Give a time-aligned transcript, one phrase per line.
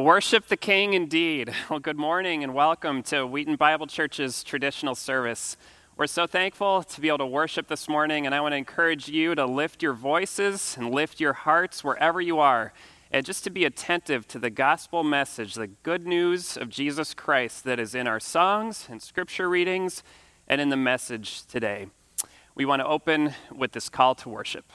[0.00, 1.52] Worship the King indeed.
[1.68, 5.58] Well, good morning and welcome to Wheaton Bible Church's traditional service.
[5.98, 9.08] We're so thankful to be able to worship this morning, and I want to encourage
[9.08, 12.72] you to lift your voices and lift your hearts wherever you are,
[13.10, 17.64] and just to be attentive to the gospel message, the good news of Jesus Christ
[17.64, 20.02] that is in our songs and scripture readings
[20.48, 21.88] and in the message today.
[22.54, 24.72] We want to open with this call to worship.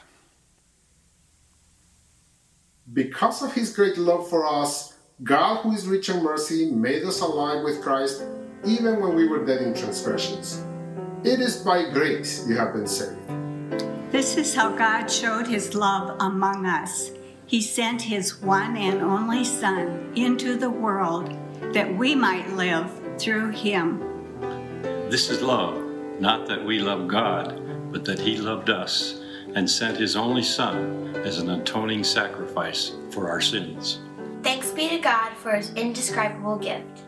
[2.93, 4.93] Because of his great love for us,
[5.23, 8.21] God, who is rich in mercy, made us alive with Christ
[8.63, 10.63] even when we were dead in transgressions.
[11.23, 13.17] It is by grace you have been saved.
[14.11, 17.09] This is how God showed his love among us.
[17.47, 21.35] He sent his one and only Son into the world
[21.73, 23.99] that we might live through him.
[25.09, 25.83] This is love,
[26.19, 29.19] not that we love God, but that he loved us
[29.55, 34.01] and sent his only Son as an atoning sacrifice for our sins.
[34.43, 37.06] Thanks be to God for his indescribable gift.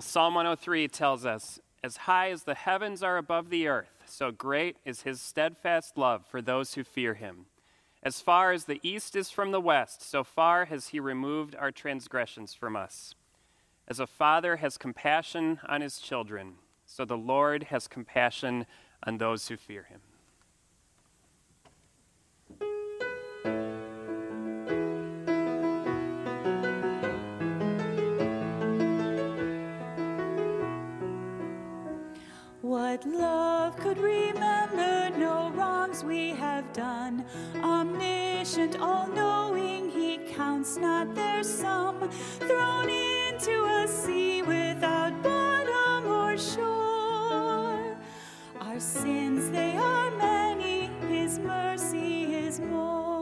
[0.00, 4.30] Well, Psalm 103 tells us, As high as the heavens are above the earth, so
[4.30, 7.44] great is his steadfast love for those who fear him.
[8.02, 11.70] As far as the east is from the west, so far has he removed our
[11.70, 13.14] transgressions from us.
[13.86, 16.54] As a father has compassion on his children,
[16.86, 18.64] so the Lord has compassion
[19.02, 20.00] on those who fear him.
[32.70, 37.24] What love could remember no wrongs we have done?
[37.56, 42.08] Omniscient, all knowing, he counts not their sum.
[42.38, 47.96] Thrown into a sea without bottom or shore.
[48.60, 53.19] Our sins, they are many, his mercy is more.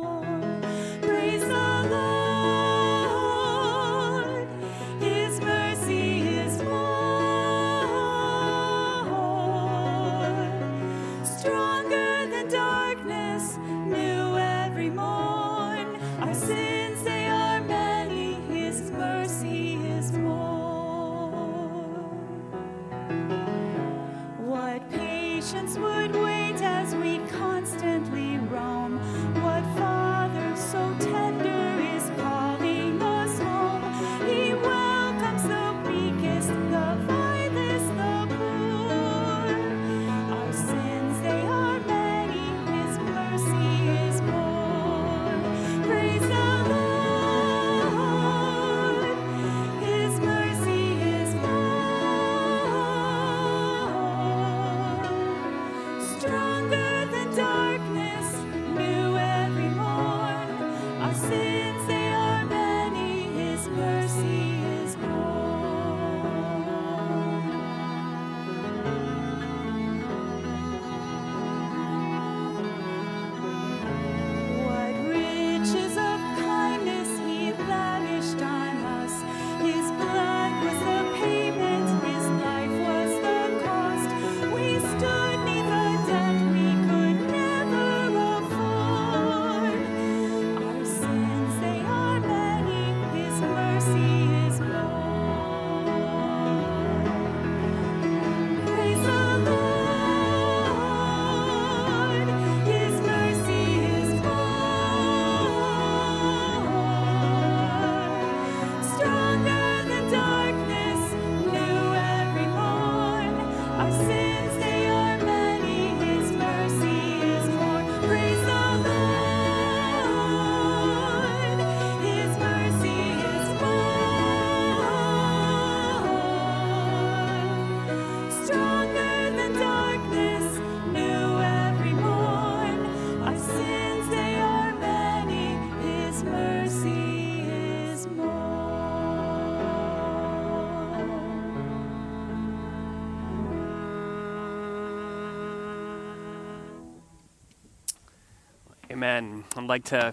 [148.99, 149.45] Amen.
[149.55, 150.13] I'd like to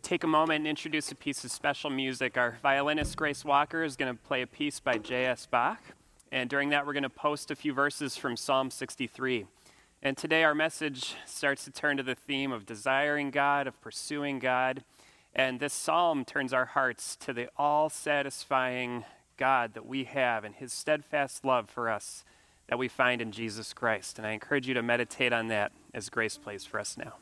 [0.00, 2.38] take a moment and introduce a piece of special music.
[2.38, 5.44] Our violinist Grace Walker is going to play a piece by J.S.
[5.44, 5.78] Bach,
[6.32, 9.44] and during that, we're going to post a few verses from Psalm 63.
[10.02, 14.38] And today, our message starts to turn to the theme of desiring God, of pursuing
[14.38, 14.84] God.
[15.34, 19.04] And this psalm turns our hearts to the all satisfying
[19.36, 22.24] God that we have and his steadfast love for us
[22.68, 24.16] that we find in Jesus Christ.
[24.16, 27.16] And I encourage you to meditate on that as Grace plays for us now.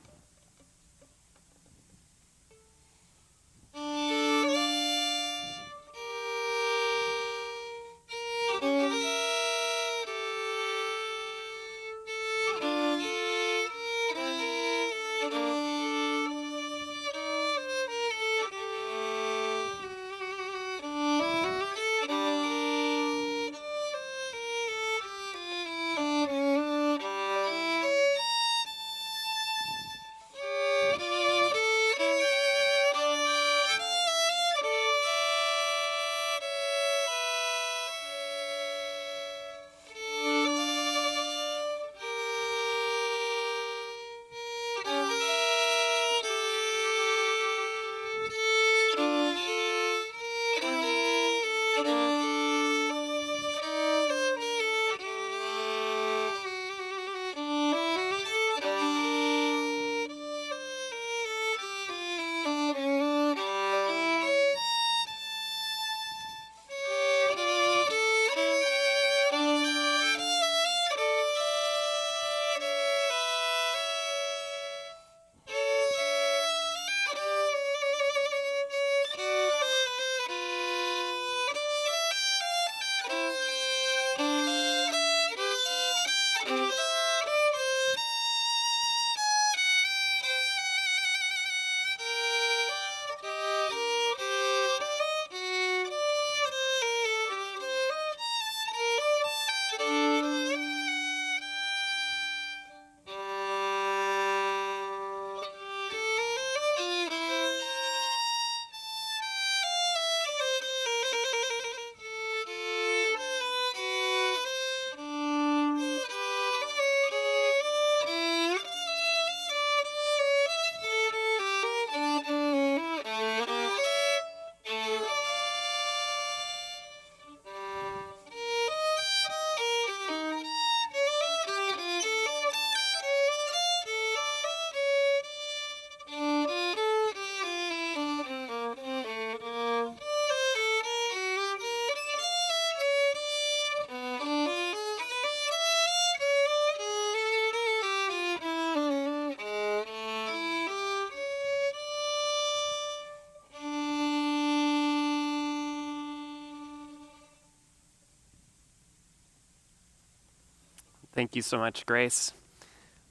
[161.23, 162.33] Thank you so much, Grace.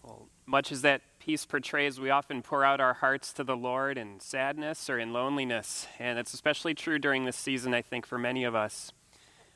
[0.04, 3.97] Well, much as that piece portrays, we often pour out our hearts to the Lord
[3.97, 8.17] in sadness or in loneliness, and it's especially true during this season, I think, for
[8.17, 8.91] many of us.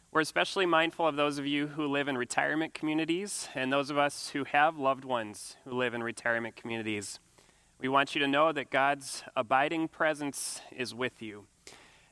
[0.09, 3.97] We're especially mindful of those of you who live in retirement communities and those of
[3.97, 7.19] us who have loved ones who live in retirement communities.
[7.81, 11.47] We want you to know that God's abiding presence is with you.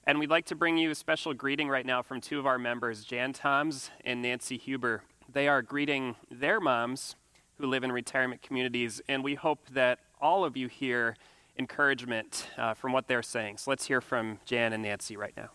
[0.06, 2.60] And we'd like to bring you a special greeting right now from two of our
[2.60, 5.04] members, Jan Toms and Nancy Huber.
[5.34, 7.16] They are greeting their moms
[7.58, 11.16] who live in retirement communities, and we hope that all of you hear
[11.58, 13.58] encouragement uh, from what they're saying.
[13.58, 15.50] So let's hear from Jan and Nancy right now.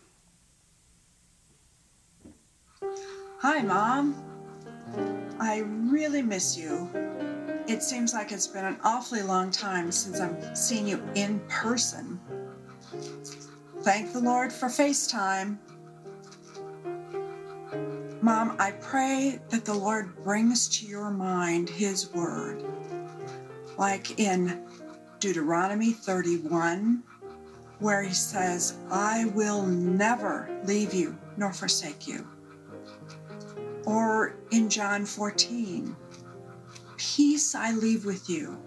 [3.41, 4.17] Hi, Mom.
[5.39, 5.61] I
[5.91, 6.89] really miss you.
[7.69, 12.19] It seems like it's been an awfully long time since I've seen you in person.
[13.83, 15.59] Thank the Lord for FaceTime.
[18.29, 22.63] Mom, I pray that the Lord brings to your mind His word,
[23.79, 24.67] like in
[25.19, 27.03] Deuteronomy 31,
[27.79, 32.29] where He says, I will never leave you nor forsake you.
[33.87, 35.97] Or in John 14,
[36.99, 38.63] Peace I leave with you,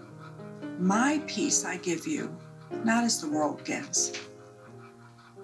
[0.80, 2.36] my peace I give you,
[2.84, 4.12] not as the world gives.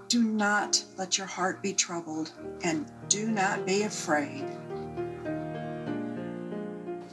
[0.07, 2.31] Do not let your heart be troubled,
[2.63, 4.45] and do not be afraid.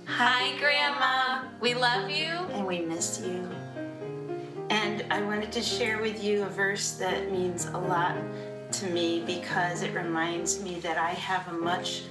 [0.06, 1.48] Hi, Grandma.
[1.60, 2.26] We love you.
[2.52, 3.48] and we miss you.
[4.70, 8.16] And I wanted to share with you a verse that means a lot
[8.72, 12.02] to me because it reminds me that I have a much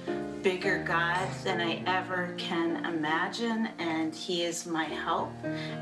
[0.42, 5.32] bigger God than I ever can imagine, and He is my help.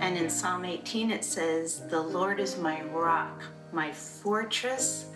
[0.01, 5.07] And in Psalm 18, it says, The Lord is my rock, my fortress,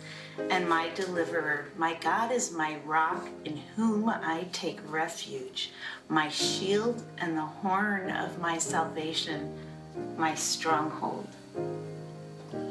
[0.50, 1.66] and my deliverer.
[1.76, 5.72] My God is my rock in whom I take refuge,
[6.08, 9.52] my shield and the horn of my salvation,
[10.16, 11.28] my stronghold.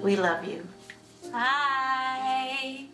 [0.01, 0.67] We love you.
[1.31, 2.87] Hi.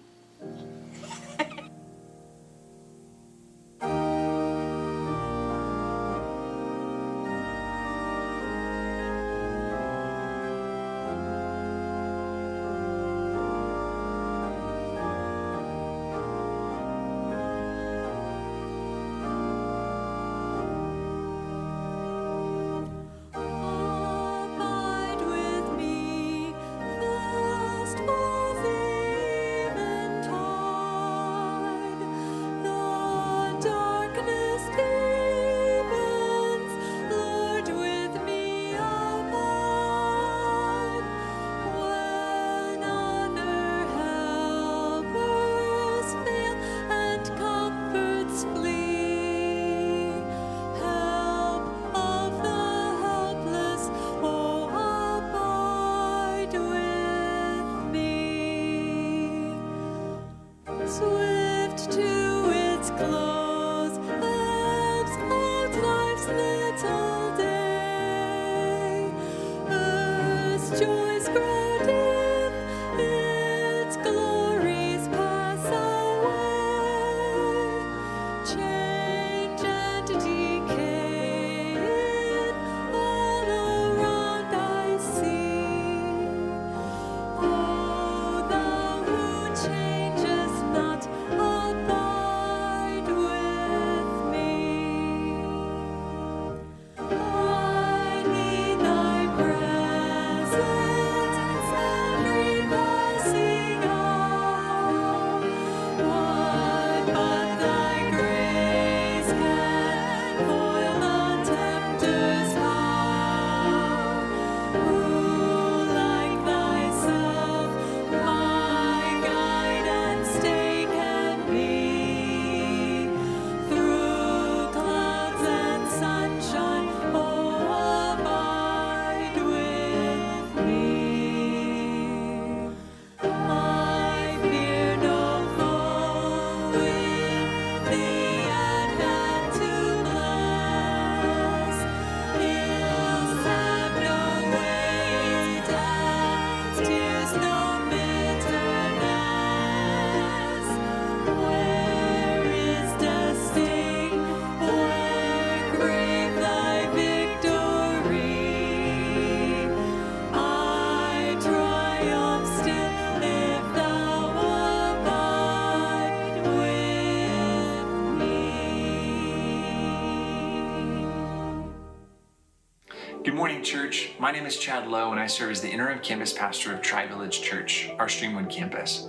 [173.61, 174.13] Morning, church.
[174.17, 177.05] My name is Chad Lowe, and I serve as the interim campus pastor of Tri
[177.05, 179.07] Village Church, our Streamwood campus.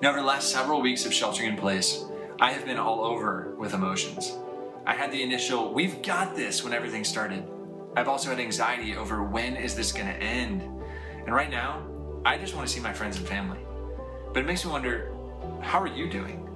[0.00, 2.02] Now, over the last several weeks of sheltering in place,
[2.40, 4.38] I have been all over with emotions.
[4.86, 7.44] I had the initial, we've got this when everything started.
[7.94, 10.62] I've also had anxiety over when is this going to end?
[11.26, 11.86] And right now,
[12.24, 13.60] I just want to see my friends and family.
[14.32, 15.12] But it makes me wonder,
[15.60, 16.48] how are you doing?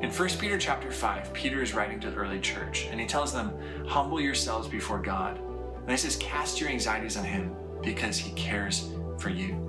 [0.00, 3.30] In 1 Peter chapter 5, Peter is writing to the early church, and he tells
[3.30, 3.52] them,
[3.86, 5.38] Humble yourselves before God.
[5.82, 9.66] And he says, Cast your anxieties on him because he cares for you.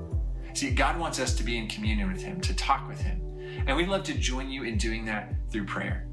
[0.53, 3.21] See, God wants us to be in communion with him, to talk with him.
[3.67, 6.07] And we'd love to join you in doing that through prayer.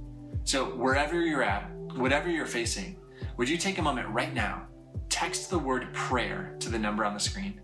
[0.45, 2.97] So, wherever you're at, whatever you're facing,
[3.37, 4.67] would you take a moment right now,
[5.09, 7.61] text the word prayer to the number on the screen?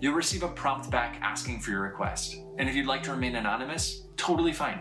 [0.00, 2.36] You'll receive a prompt back asking for your request.
[2.58, 4.80] And if you'd like to remain anonymous, totally fine.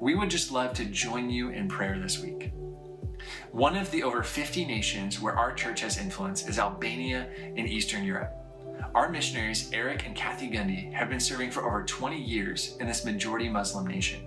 [0.00, 2.52] We would just love to join you in prayer this week.
[3.50, 8.04] One of the over 50 nations where our church has influence is Albania in Eastern
[8.04, 8.32] Europe.
[8.94, 13.04] Our missionaries, Eric and Kathy Gundy, have been serving for over 20 years in this
[13.04, 14.26] majority Muslim nation.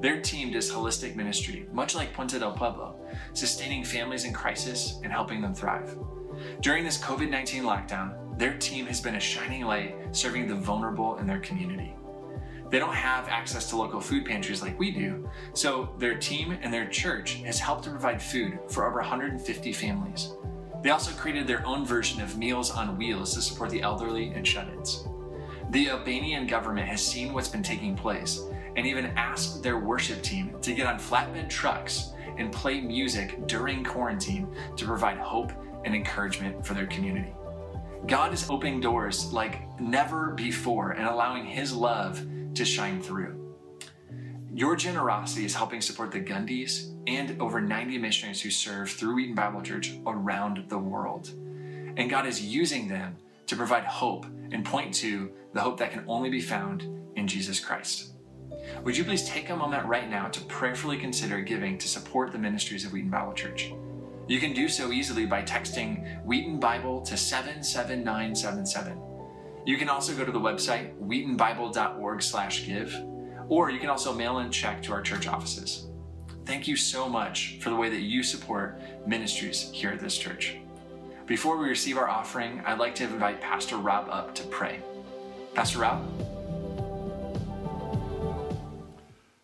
[0.00, 2.96] Their team does holistic ministry, much like Puente del Pueblo,
[3.34, 5.96] sustaining families in crisis and helping them thrive.
[6.60, 11.18] During this COVID 19 lockdown, their team has been a shining light serving the vulnerable
[11.18, 11.94] in their community.
[12.72, 16.72] They don't have access to local food pantries like we do, so their team and
[16.72, 20.32] their church has helped to provide food for over 150 families.
[20.82, 24.48] They also created their own version of Meals on Wheels to support the elderly and
[24.48, 25.06] shut ins.
[25.68, 28.40] The Albanian government has seen what's been taking place
[28.74, 33.84] and even asked their worship team to get on flatbed trucks and play music during
[33.84, 35.52] quarantine to provide hope
[35.84, 37.34] and encouragement for their community.
[38.06, 43.38] God is opening doors like never before and allowing His love to shine through.
[44.54, 49.34] Your generosity is helping support the Gundys and over 90 missionaries who serve through Wheaton
[49.34, 51.30] Bible Church around the world.
[51.96, 56.04] And God is using them to provide hope and point to the hope that can
[56.06, 56.82] only be found
[57.16, 58.12] in Jesus Christ.
[58.84, 62.38] Would you please take a moment right now to prayerfully consider giving to support the
[62.38, 63.72] ministries of Wheaton Bible Church?
[64.28, 69.11] You can do so easily by texting Wheaton Bible to 77977.
[69.64, 73.04] You can also go to the website wheatonbible.org/give,
[73.48, 75.86] or you can also mail in check to our church offices.
[76.44, 80.56] Thank you so much for the way that you support ministries here at this church.
[81.26, 84.82] Before we receive our offering, I'd like to invite Pastor Rob up to pray.
[85.54, 86.08] Pastor Rob?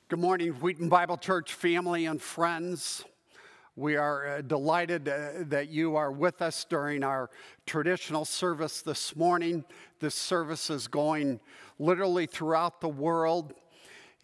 [0.09, 3.05] Good morning, Wheaton Bible Church family and friends.
[3.79, 7.31] We are uh, delighted uh, that you are with us during our
[7.65, 9.65] traditional service this morning.
[10.01, 11.39] This service is going
[11.79, 13.55] literally throughout the world,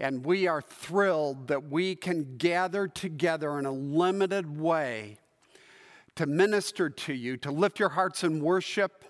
[0.00, 5.18] and we are thrilled that we can gather together in a limited way
[6.16, 9.04] to minister to you, to lift your hearts in worship,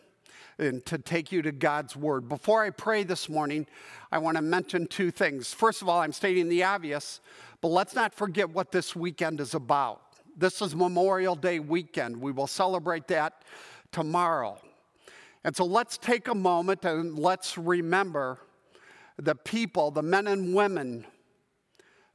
[0.59, 2.28] and to take you to God's Word.
[2.28, 3.66] Before I pray this morning,
[4.12, 5.54] I want to mention two things.
[5.54, 7.22] First of all, I'm stating the obvious,
[7.62, 10.02] but let's not forget what this weekend is about.
[10.37, 12.16] This is Memorial Day weekend.
[12.16, 13.44] We will celebrate that
[13.92, 14.59] tomorrow.
[15.44, 18.38] And so let's take a moment and let's remember
[19.16, 21.07] the people, the men and women,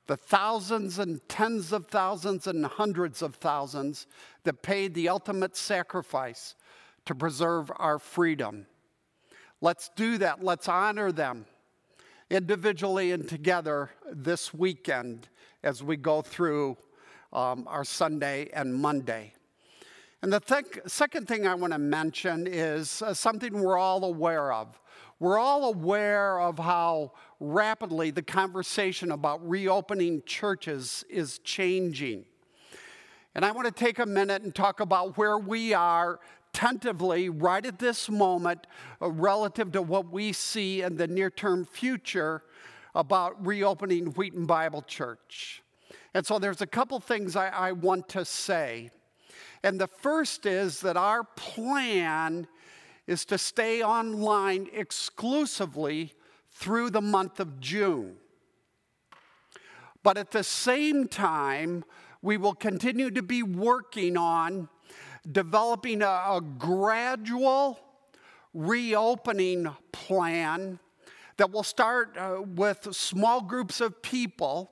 [0.08, 4.06] the thousands and tens of thousands and hundreds of thousands
[4.44, 6.56] that paid the ultimate sacrifice
[7.06, 8.66] to preserve our freedom.
[9.62, 10.44] Let's do that.
[10.44, 11.46] Let's honor them
[12.30, 15.30] individually and together this weekend
[15.64, 16.76] as we go through
[17.34, 19.34] um, our Sunday and Monday.
[20.22, 24.52] And the th- second thing I want to mention is uh, something we're all aware
[24.52, 24.80] of.
[25.20, 32.26] We're all aware of how rapidly the conversation about reopening churches is changing.
[33.36, 36.20] And I want to take a minute and talk about where we are
[36.52, 38.66] tentatively right at this moment
[39.02, 42.44] uh, relative to what we see in the near term future
[42.96, 45.64] about reopening Wheaton Bible Church.
[46.14, 48.90] And so there's a couple things I, I want to say.
[49.64, 52.48] And the first is that our plan
[53.08, 56.14] is to stay online exclusively
[56.52, 58.16] through the month of June.
[60.04, 61.84] But at the same time,
[62.22, 64.70] we will continue to be working on
[65.30, 67.80] developing a, a gradual
[68.54, 70.80] reopening plan
[71.38, 74.72] that will start uh, with small groups of people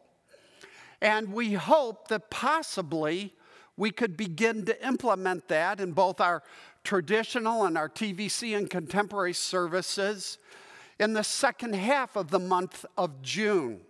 [1.02, 3.34] and we hope that possibly
[3.76, 6.42] we could begin to implement that in both our
[6.84, 10.38] traditional and our TVC and contemporary services
[11.00, 13.82] in the second half of the month of June.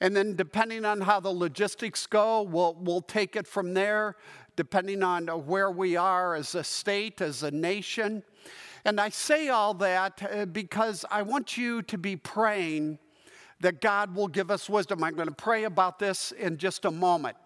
[0.00, 4.16] And then, depending on how the logistics go, we'll, we'll take it from there
[4.56, 8.22] depending on where we are as a state, as a nation.
[8.84, 12.98] And I say all that uh, because I want you to be praying
[13.62, 15.02] that God will give us wisdom.
[15.02, 17.36] I'm going to pray about this in just a moment.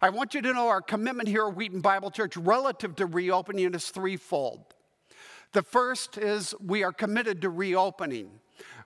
[0.00, 3.74] I want you to know our commitment here at Wheaton Bible Church relative to reopening
[3.74, 4.74] is threefold.
[5.52, 8.30] The first is we are committed to reopening.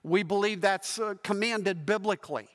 [0.03, 2.49] We believe that's uh, commanded biblically.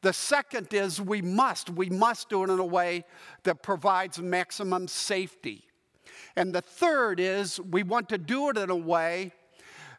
[0.00, 3.04] The second is we must, we must do it in a way
[3.42, 5.64] that provides maximum safety.
[6.36, 9.32] And the third is we want to do it in a way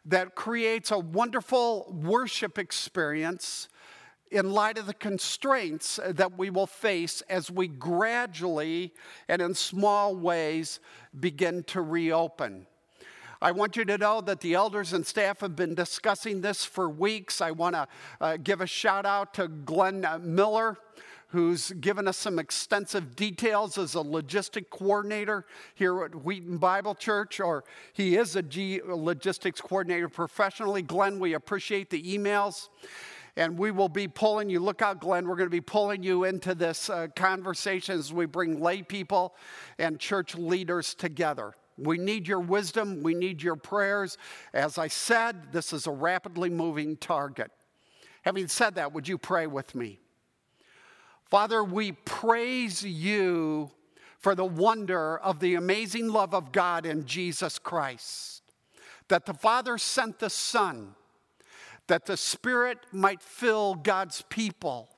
[0.06, 3.68] that creates a wonderful worship experience
[4.30, 8.92] in light of the constraints that we will face as we gradually
[9.28, 10.80] and in small ways
[11.18, 12.66] begin to reopen.
[13.40, 16.88] I want you to know that the elders and staff have been discussing this for
[16.88, 17.40] weeks.
[17.40, 17.86] I want to
[18.20, 20.78] uh, give a shout out to Glenn Miller,
[21.28, 27.38] who's given us some extensive details as a logistic coordinator here at Wheaton Bible Church,
[27.38, 30.80] or he is a G- logistics coordinator professionally.
[30.80, 32.68] Glenn, we appreciate the emails
[33.36, 34.60] and we will be pulling you.
[34.60, 35.28] Look out, Glenn.
[35.28, 39.34] We're going to be pulling you into this uh, conversation as we bring lay people
[39.78, 41.54] and church leaders together.
[41.78, 43.02] We need your wisdom.
[43.02, 44.16] We need your prayers.
[44.54, 47.50] As I said, this is a rapidly moving target.
[48.22, 50.00] Having said that, would you pray with me?
[51.26, 53.70] Father, we praise you
[54.18, 58.42] for the wonder of the amazing love of God in Jesus Christ.
[59.08, 60.94] That the Father sent the Son,
[61.88, 64.88] that the Spirit might fill God's people,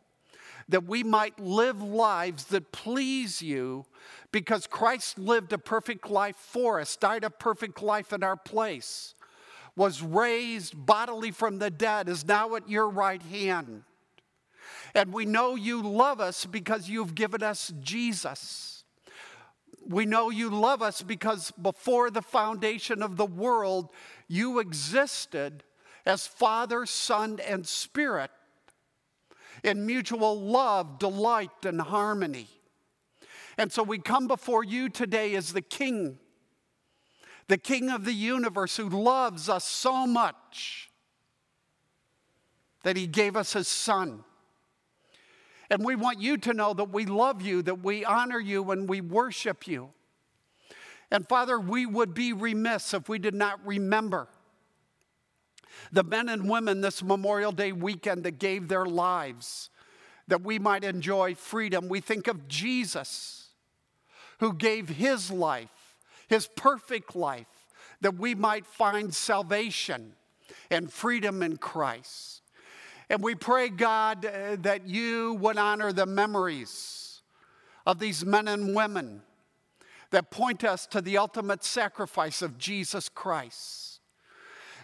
[0.69, 3.85] that we might live lives that please you
[4.33, 9.15] because Christ lived a perfect life for us, died a perfect life in our place,
[9.77, 13.85] was raised bodily from the dead, is now at your right hand.
[14.95, 18.85] And we know you love us because you've given us Jesus.
[19.87, 23.91] We know you love us because before the foundation of the world,
[24.27, 25.63] you existed
[26.07, 28.31] as Father, Son, and Spirit
[29.65, 32.49] in mutual love, delight, and harmony.
[33.57, 36.19] And so we come before you today as the King,
[37.49, 40.91] the King of the universe who loves us so much
[42.85, 44.25] that he gave us his Son.
[45.71, 48.89] And we want you to know that we love you, that we honor you, and
[48.89, 49.91] we worship you.
[51.11, 54.29] And Father, we would be remiss if we did not remember
[55.93, 59.71] the men and women this Memorial Day weekend that gave their lives
[60.29, 61.89] that we might enjoy freedom.
[61.89, 63.49] We think of Jesus
[64.41, 65.97] who gave his life,
[66.29, 67.47] his perfect life,
[68.01, 70.13] that we might find salvation
[70.71, 72.43] and freedom in Christ.
[73.11, 77.23] And we pray, God, uh, that you would honor the memories
[77.87, 79.23] of these men and women
[80.11, 83.88] that point us to the ultimate sacrifice of Jesus Christ.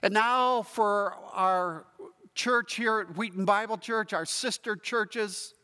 [0.04, 1.86] And now for our
[2.34, 5.54] church here at Wheaton Bible Church, our sister churches,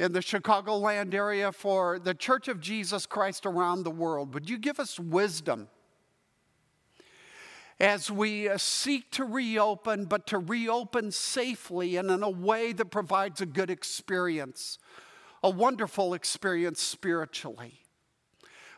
[0.00, 4.34] in the Chicagoland area for the Church of Jesus Christ around the world.
[4.34, 5.68] Would you give us wisdom
[7.78, 12.86] as we uh, seek to reopen, but to reopen safely and in a way that
[12.86, 14.78] provides a good experience,
[15.44, 17.82] a wonderful experience spiritually?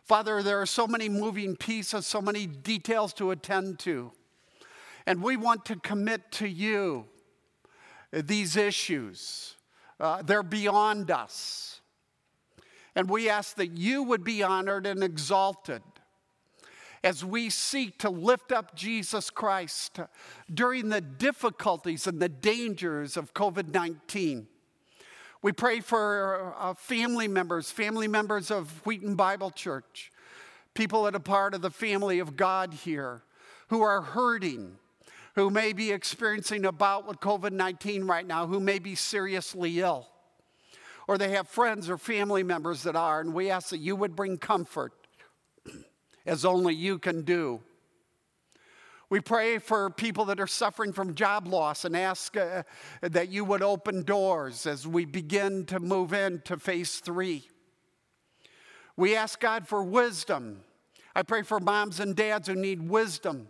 [0.04, 4.12] Father, there are so many moving pieces, so many details to attend to.
[5.06, 7.06] And we want to commit to you
[8.12, 9.54] these issues.
[10.00, 11.80] Uh, they're beyond us.
[12.94, 15.82] And we ask that you would be honored and exalted
[17.04, 20.00] as we seek to lift up Jesus Christ
[20.52, 24.48] during the difficulties and the dangers of COVID 19.
[25.42, 30.10] We pray for uh, family members, family members of Wheaton Bible Church,
[30.74, 33.22] people that are part of the family of God here
[33.68, 34.78] who are hurting
[35.36, 39.78] who may be experiencing a bout with COVID 19 right now, who may be seriously
[39.80, 40.08] ill,
[41.06, 44.16] or they have friends or family members that are, and we ask that you would
[44.16, 44.92] bring comfort
[46.26, 47.60] as only you can do.
[49.08, 52.64] We pray for people that are suffering from job loss and ask uh,
[53.02, 57.46] that you would open doors as we begin to move into phase three.
[58.96, 60.62] We ask God for wisdom.
[61.14, 63.48] I pray for moms and dads who need wisdom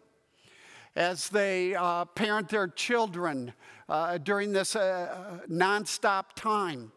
[0.96, 3.52] as they uh, parent their children
[3.88, 6.90] uh, during this uh, nonstop time.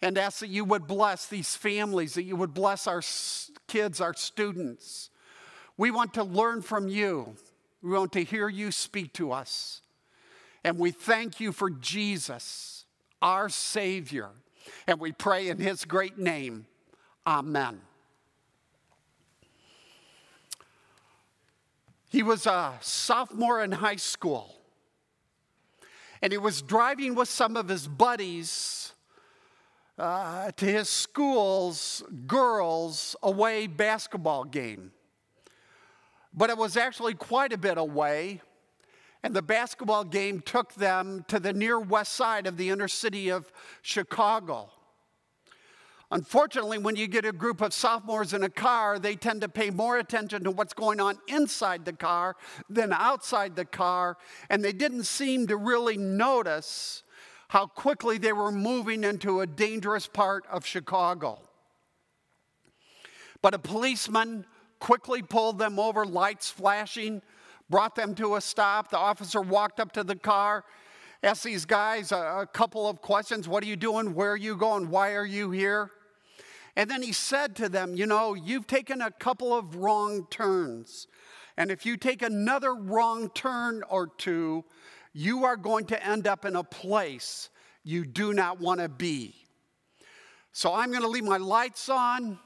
[0.00, 3.02] And ask that you would bless these families, that you would bless our
[3.68, 5.10] kids, our students.
[5.76, 7.34] We want to learn from you.
[7.82, 9.82] We want to hear you speak to us.
[10.64, 12.84] And we thank you for Jesus,
[13.20, 14.30] our Savior.
[14.86, 16.66] And we pray in His great name.
[17.26, 17.80] Amen.
[22.12, 24.54] He was a sophomore in high school.
[26.20, 28.92] And he was driving with some of his buddies
[29.98, 34.92] uh, to his school's girls' away basketball game.
[36.34, 38.42] But it was actually quite a bit away,
[39.22, 43.30] and the basketball game took them to the near west side of the inner city
[43.30, 43.50] of
[43.80, 44.68] Chicago.
[46.12, 49.70] Unfortunately, when you get a group of sophomores in a car, they tend to pay
[49.70, 52.36] more attention to what's going on inside the car
[52.68, 54.18] than outside the car,
[54.50, 57.02] and they didn't seem to really notice
[57.48, 61.40] how quickly they were moving into a dangerous part of Chicago.
[63.40, 64.44] But a policeman
[64.80, 67.22] quickly pulled them over, lights flashing,
[67.70, 68.90] brought them to a stop.
[68.90, 70.64] The officer walked up to the car,
[71.22, 74.14] asked these guys a, a couple of questions What are you doing?
[74.14, 74.90] Where are you going?
[74.90, 75.90] Why are you here?
[76.76, 81.06] And then he said to them, You know, you've taken a couple of wrong turns.
[81.56, 84.64] And if you take another wrong turn or two,
[85.12, 87.50] you are going to end up in a place
[87.84, 89.34] you do not want to be.
[90.52, 92.38] So I'm going to leave my lights on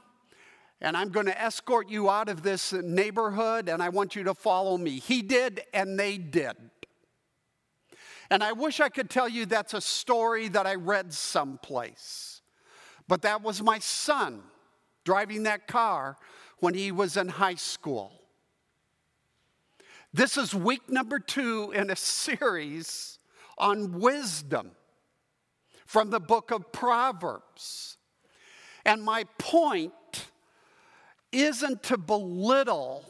[0.81, 4.33] and I'm going to escort you out of this neighborhood and I want you to
[4.33, 4.99] follow me.
[4.99, 6.55] He did, and they did.
[8.29, 12.36] And I wish I could tell you that's a story that I read someplace.
[13.07, 14.41] But that was my son
[15.03, 16.17] driving that car
[16.59, 18.11] when he was in high school.
[20.13, 23.19] This is week number two in a series
[23.57, 24.71] on wisdom
[25.85, 27.97] from the book of Proverbs.
[28.85, 29.93] And my point
[31.31, 33.05] isn't to belittle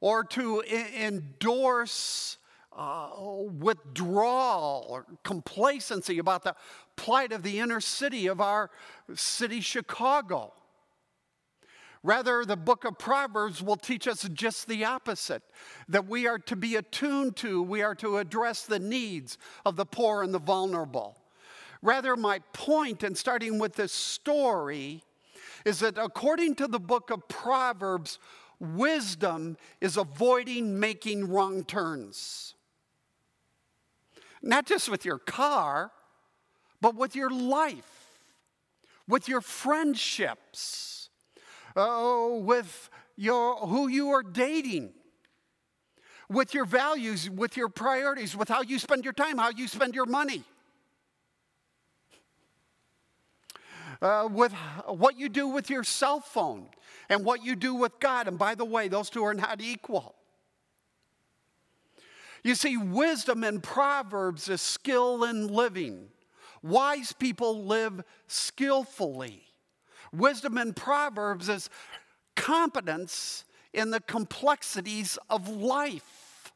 [0.00, 2.38] or to endorse
[2.72, 6.54] uh, withdrawal or complacency about the
[7.00, 8.70] plight of the inner city of our
[9.14, 10.52] city, Chicago.
[12.02, 15.42] Rather, the book of Proverbs will teach us just the opposite
[15.88, 19.86] that we are to be attuned to, we are to address the needs of the
[19.86, 21.16] poor and the vulnerable.
[21.80, 25.02] Rather, my point in starting with this story
[25.64, 28.18] is that according to the book of Proverbs,
[28.58, 32.56] wisdom is avoiding making wrong turns.
[34.42, 35.92] Not just with your car,
[36.80, 38.20] but with your life,
[39.06, 41.10] with your friendships,
[41.76, 44.92] oh, with your, who you are dating,
[46.28, 49.94] with your values, with your priorities, with how you spend your time, how you spend
[49.94, 50.44] your money.
[54.00, 54.52] Uh, with
[54.86, 56.66] what you do with your cell phone
[57.10, 58.28] and what you do with God.
[58.28, 60.14] And by the way, those two are not equal.
[62.42, 66.08] You see, wisdom in Proverbs is skill in living.
[66.62, 69.42] Wise people live skillfully.
[70.12, 71.70] Wisdom in Proverbs is
[72.36, 76.52] competence in the complexities of life.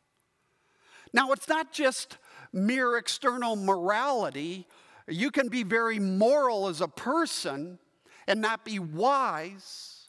[1.12, 2.18] Now, it's not just
[2.52, 4.66] mere external morality.
[5.09, 7.78] You can be very moral as a person
[8.26, 10.09] and not be wise.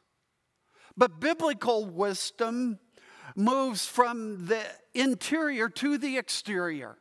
[0.98, 2.80] But biblical wisdom
[3.36, 6.98] moves from the interior to the exterior.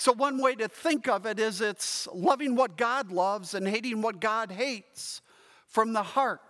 [0.00, 4.00] So, one way to think of it is it's loving what God loves and hating
[4.00, 5.20] what God hates
[5.66, 6.40] from the heart.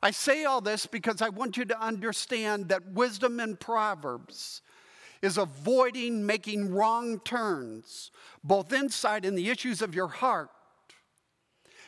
[0.00, 4.62] I say all this because I want you to understand that wisdom in Proverbs
[5.20, 8.12] is avoiding making wrong turns,
[8.44, 10.50] both inside in the issues of your heart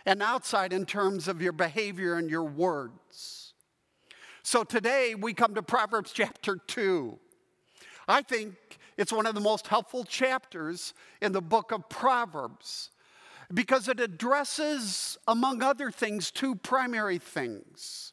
[0.05, 3.53] and outside in terms of your behavior and your words.
[4.43, 7.21] So today we come to Proverbs chapter 2.
[8.09, 8.55] I think
[8.97, 12.91] it's one of the most helpful chapters in the book of Proverbs
[13.53, 18.13] because it addresses, among other things, two primary things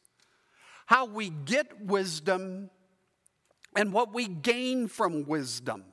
[0.85, 2.69] how we get wisdom
[3.75, 5.85] and what we gain from wisdom.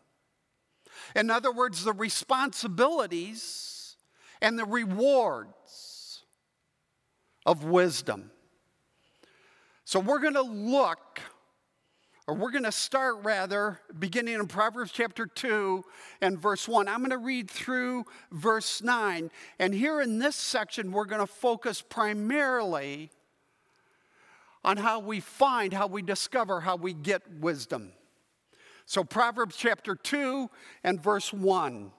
[1.15, 3.97] In other words, the responsibilities
[4.43, 6.25] and the rewards
[7.47, 8.31] of wisdom.
[9.85, 11.21] So we're going to look
[12.31, 15.85] or we're going to start rather beginning in Proverbs chapter 2
[16.20, 16.87] and verse 1.
[16.87, 19.33] I'm going to read through verse 9.
[19.59, 23.11] And here in this section, we're going to focus primarily
[24.62, 27.91] on how we find, how we discover, how we get wisdom.
[28.87, 30.49] So, Proverbs chapter 2
[30.85, 31.91] and verse 1.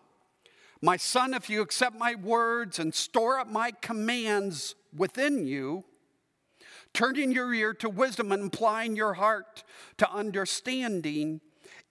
[0.82, 5.84] My son, if you accept my words and store up my commands within you,
[6.94, 9.64] turning your ear to wisdom and applying your heart
[9.98, 11.42] to understanding.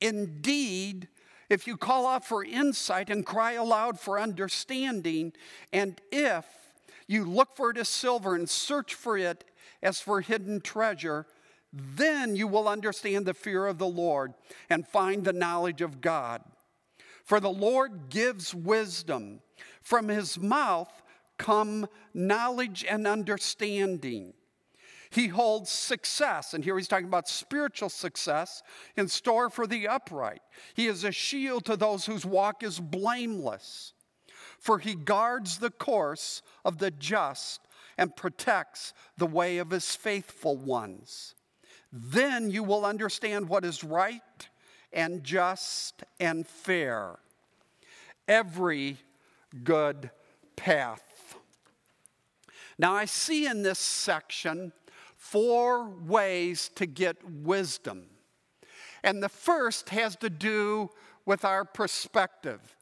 [0.00, 1.08] Indeed,
[1.48, 5.32] if you call out for insight and cry aloud for understanding,
[5.72, 6.44] and if
[7.06, 9.44] you look for it as silver and search for it
[9.82, 11.26] as for hidden treasure,
[11.72, 14.34] Then you will understand the fear of the Lord
[14.68, 16.42] and find the knowledge of God.
[17.24, 19.40] For the Lord gives wisdom.
[19.82, 21.02] From his mouth
[21.38, 24.34] come knowledge and understanding.
[25.10, 28.62] He holds success, and here he's talking about spiritual success
[28.96, 30.42] in store for the upright.
[30.74, 33.92] He is a shield to those whose walk is blameless,
[34.60, 37.60] for he guards the course of the just
[37.98, 41.34] and protects the way of his faithful ones.
[41.92, 44.22] Then you will understand what is right
[44.92, 47.18] and just and fair.
[48.28, 48.96] Every
[49.64, 50.10] good
[50.54, 51.02] path.
[52.78, 54.72] Now, I see in this section
[55.30, 58.06] four ways to get wisdom.
[59.04, 60.90] And the first has to do
[61.24, 62.76] with our perspective.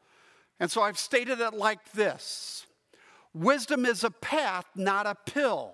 [0.59, 2.67] And so I've stated it like this
[3.35, 5.73] Wisdom is a path, not a pill.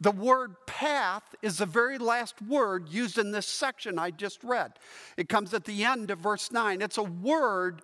[0.00, 4.72] The word path is the very last word used in this section I just read.
[5.16, 6.82] It comes at the end of verse 9.
[6.82, 7.82] It's a word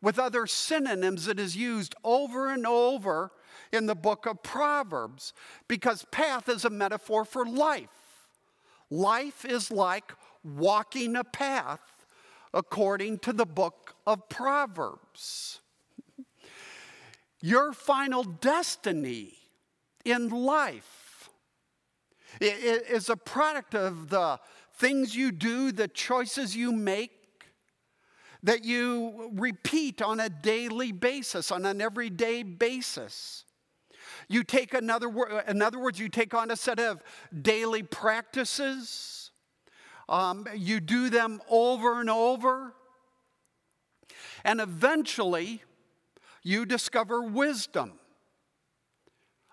[0.00, 3.30] with other synonyms that is used over and over
[3.72, 5.32] in the book of Proverbs
[5.68, 7.88] because path is a metaphor for life.
[8.90, 10.12] Life is like
[10.44, 12.06] walking a path
[12.52, 15.60] according to the book of Proverbs.
[17.40, 19.34] Your final destiny
[20.04, 21.30] in life
[22.40, 24.38] is a product of the
[24.74, 27.21] things you do, the choices you make,
[28.42, 33.44] that you repeat on a daily basis, on an everyday basis.
[34.28, 37.02] You take another word, in other words, you take on a set of
[37.40, 39.30] daily practices.
[40.08, 42.74] Um, you do them over and over.
[44.44, 45.62] And eventually,
[46.42, 47.92] you discover wisdom.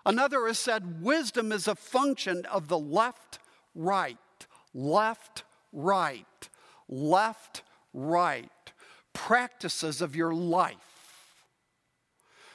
[0.04, 3.38] Another has said wisdom is a function of the left,
[3.74, 4.16] right,
[4.74, 6.48] left, right,
[6.88, 7.62] left,
[7.92, 8.50] right
[9.12, 10.76] practices of your life.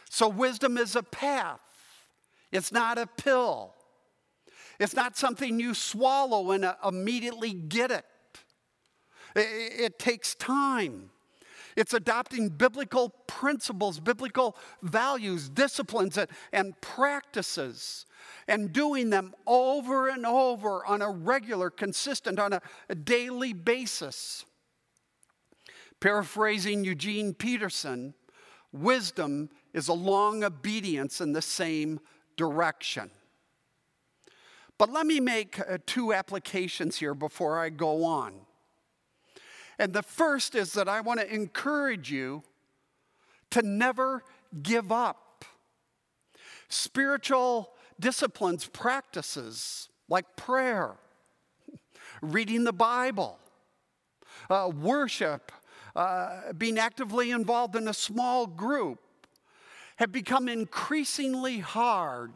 [0.10, 1.60] So, wisdom is a path,
[2.52, 3.74] it's not a pill.
[4.80, 8.06] It's not something you swallow and uh, immediately get it.
[9.36, 11.10] It, takes time.
[11.76, 16.18] It's adopting biblical principles, biblical values, disciplines,
[16.54, 18.06] and, practices,
[18.48, 24.46] and doing them over and over on a regular, consistent, on a daily basis.
[26.06, 28.14] Paraphrasing Eugene Peterson,
[28.72, 32.00] wisdom is a long obedience in the same
[32.38, 33.10] direction.
[34.78, 38.36] But let me make uh, two applications here before I go on.
[39.80, 42.44] And the first is that I want to encourage you
[43.50, 44.22] to never
[44.62, 45.44] give up.
[46.70, 50.98] Spiritual disciplines, practices like prayer,
[52.22, 53.40] reading the Bible,
[54.52, 55.52] uh, worship,
[55.96, 59.00] uh, being actively involved in a small group
[59.98, 62.34] have become increasingly hard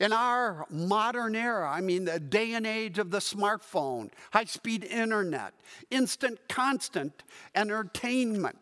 [0.00, 1.70] in our modern era.
[1.70, 5.54] I mean, the day and age of the smartphone, high speed internet,
[5.90, 7.22] instant, constant
[7.54, 8.58] entertainment.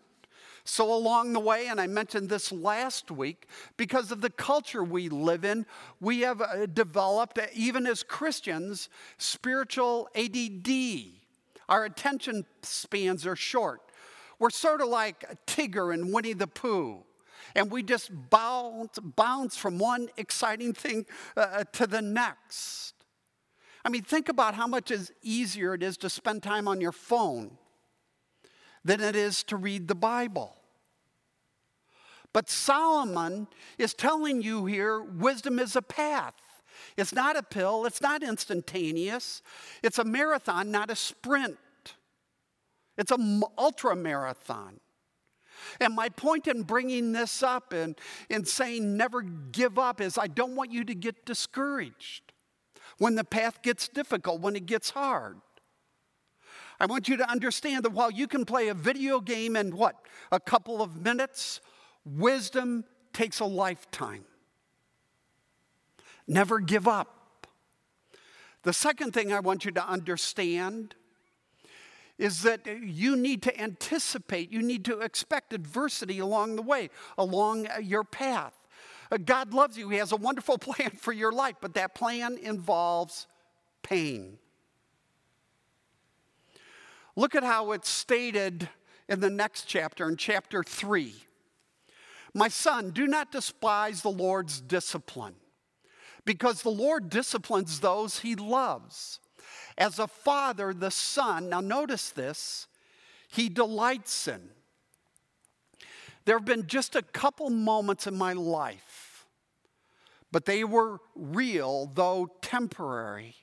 [0.65, 5.09] So, along the way, and I mentioned this last week, because of the culture we
[5.09, 5.67] live in,
[6.01, 8.89] we have uh, developed, uh, even as Christians,
[9.19, 10.69] spiritual ADD.
[11.69, 13.81] Our attention spans are short.
[14.43, 17.05] We're sort of like Tigger and Winnie the Pooh.
[17.55, 22.95] And we just bounce, bounce from one exciting thing uh, to the next.
[23.85, 26.91] I mean, think about how much is easier it is to spend time on your
[26.91, 27.53] phone
[28.85, 30.57] than it is to read the Bible.
[32.33, 33.47] But Solomon
[33.79, 36.35] is telling you here wisdom is a path.
[36.97, 39.41] It's not a pill, it's not instantaneous.
[39.85, 41.59] It's a marathon, not a sprint.
[42.99, 44.81] It's an ultra marathon.
[45.81, 50.27] And my point in bringing this up and in saying never give up is I
[50.27, 52.33] don't want you to get discouraged
[52.99, 55.39] when the path gets difficult, when it gets hard.
[56.81, 59.97] I want you to understand that while you can play a video game in what,
[60.33, 61.61] a couple of minutes,
[62.05, 64.25] wisdom takes a lifetime.
[66.27, 67.47] Never give up.
[68.63, 70.95] The second thing I want you to understand
[72.19, 77.67] is that you need to anticipate, you need to expect adversity along the way, along
[77.67, 78.55] uh, your path.
[79.11, 82.39] Uh, God loves you, He has a wonderful plan for your life, but that plan
[82.39, 83.27] involves
[83.83, 84.39] pain.
[87.17, 88.69] Look at how it's stated
[89.09, 91.15] in the next chapter, in chapter 3.
[92.35, 95.35] My son, do not despise the Lord's discipline,
[96.25, 99.21] because the Lord disciplines those he loves
[99.79, 102.67] as a father, the son, now notice this,
[103.29, 104.51] he delights in.
[106.25, 109.27] There have been just a couple moments in my life,
[110.31, 113.35] but they were real, though temporary,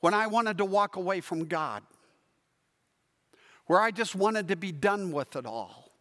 [0.00, 1.82] when I wanted to walk away from God,
[3.66, 5.92] where I just wanted to be done with it all.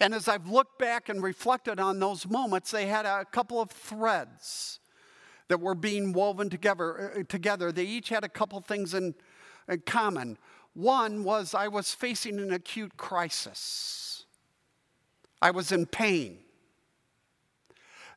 [0.00, 3.70] And as I've looked back and reflected on those moments, they had a couple of
[3.70, 4.77] threads
[5.48, 7.12] that were being woven together.
[7.18, 7.72] Uh, together.
[7.72, 9.14] They each had a couple things in,
[9.68, 10.38] in common.
[10.74, 14.24] One was I was facing an acute crisis,
[15.42, 16.38] I was in pain.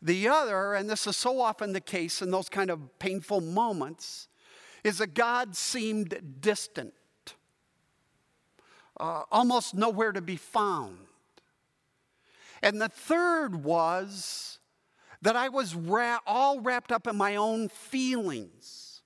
[0.03, 4.27] The other, and this is so often the case in those kind of painful moments,
[4.83, 6.93] is that God seemed distant,
[8.99, 10.97] uh, almost nowhere to be found.
[12.63, 14.57] And the third was
[15.21, 19.01] that I was ra- all wrapped up in my own feelings.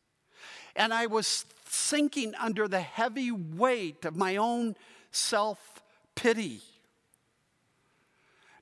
[0.76, 4.76] And I was sinking under the heavy weight of my own
[5.11, 5.82] self
[6.16, 6.61] pity.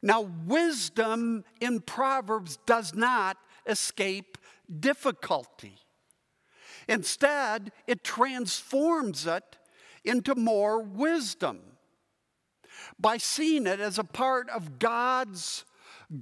[0.01, 4.38] Now, wisdom in Proverbs does not escape
[4.80, 5.78] difficulty.
[6.88, 9.58] Instead, it transforms it
[10.04, 11.62] into more wisdom
[12.99, 15.64] by seeing it as a part of God's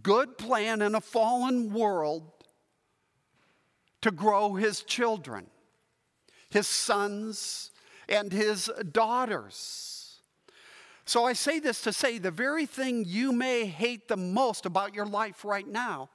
[0.01, 2.31] good plan in a fallen world
[4.01, 5.47] to grow his children,
[6.49, 7.71] his sons,
[8.09, 10.21] and his daughters.
[11.05, 14.93] So I say this to say the very thing you may hate the most about
[14.93, 16.09] your life right now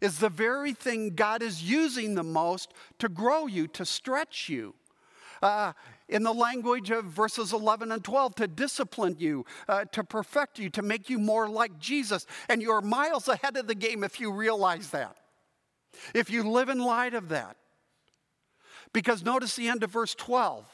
[0.00, 4.74] is the very thing God is using the most to grow you, to stretch you.
[5.40, 5.72] Uh,
[6.08, 10.68] in the language of verses 11 and 12 to discipline you, uh, to perfect you,
[10.70, 12.26] to make you more like Jesus.
[12.48, 15.16] And you're miles ahead of the game if you realize that,
[16.14, 17.56] if you live in light of that.
[18.92, 20.66] Because notice the end of verse 12.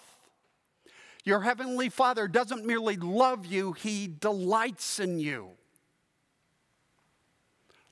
[1.25, 5.51] Your heavenly Father doesn't merely love you, He delights in you.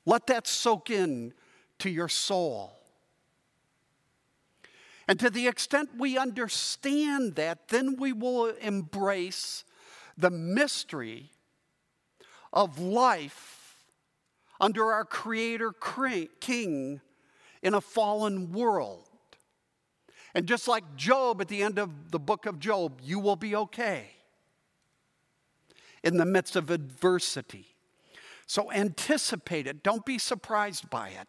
[0.06, 1.34] Let that soak in
[1.80, 2.76] to your soul.
[5.08, 9.64] And to the extent we understand that, then we will embrace
[10.18, 11.30] the mystery
[12.52, 13.76] of life
[14.60, 15.74] under our Creator
[16.40, 17.00] King
[17.62, 19.08] in a fallen world.
[20.34, 23.54] And just like Job at the end of the book of Job, you will be
[23.54, 24.10] okay
[26.02, 27.76] in the midst of adversity.
[28.46, 31.26] So anticipate it, don't be surprised by it.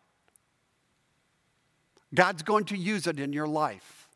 [2.13, 4.07] God's going to use it in your life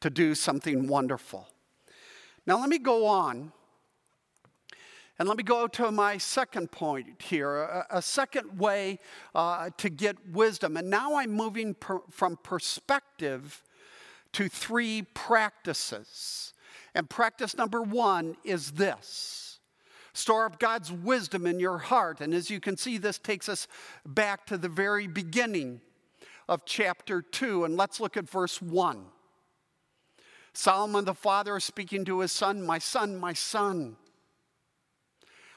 [0.00, 1.48] to do something wonderful.
[2.46, 3.52] Now, let me go on.
[5.18, 8.98] And let me go to my second point here, a, a second way
[9.34, 10.78] uh, to get wisdom.
[10.78, 13.62] And now I'm moving per, from perspective
[14.32, 16.54] to three practices.
[16.94, 19.58] And practice number one is this
[20.12, 22.20] store up God's wisdom in your heart.
[22.20, 23.68] And as you can see, this takes us
[24.06, 25.82] back to the very beginning
[26.50, 27.64] of chapter 2.
[27.64, 29.06] And let's look at verse 1.
[30.52, 33.96] Solomon the father is speaking to his son, My son, my son.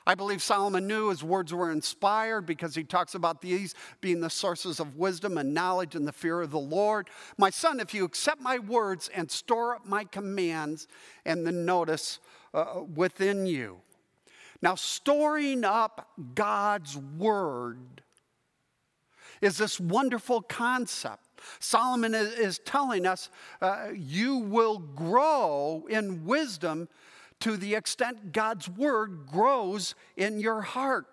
[0.06, 4.30] I believe Solomon knew his words were inspired because he talks about these being the
[4.30, 7.10] sources of wisdom and knowledge and the fear of the Lord.
[7.38, 10.88] My son, if you accept my words and store up my commands
[11.26, 12.20] and the notice
[12.54, 13.78] uh, within you.
[14.62, 18.04] Now, storing up God's word
[19.44, 21.22] is this wonderful concept.
[21.60, 23.30] Solomon is, telling us
[23.62, 26.88] uh, you will grow in wisdom
[27.41, 31.08] to the extent God's word grows in your heart.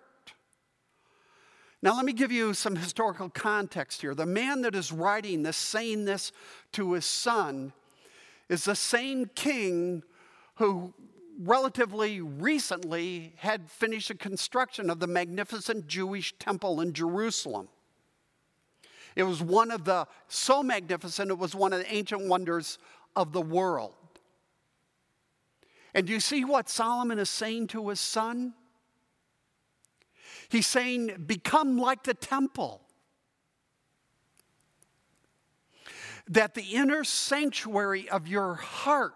[1.83, 4.15] Now, let me give you some historical context here.
[4.15, 6.31] The man that is writing this, saying this
[6.73, 7.73] to his son,
[8.47, 10.03] is the same king
[10.55, 10.93] who
[11.39, 17.67] relatively recently had finished the construction of the magnificent Jewish temple in Jerusalem.
[19.15, 22.77] It was one of the, so magnificent, it was one of the ancient wonders
[23.15, 23.95] of the world.
[25.93, 28.53] And do you see what Solomon is saying to his son?
[30.49, 32.81] He's saying, Become like the temple.
[36.27, 39.13] That the inner sanctuary of your heart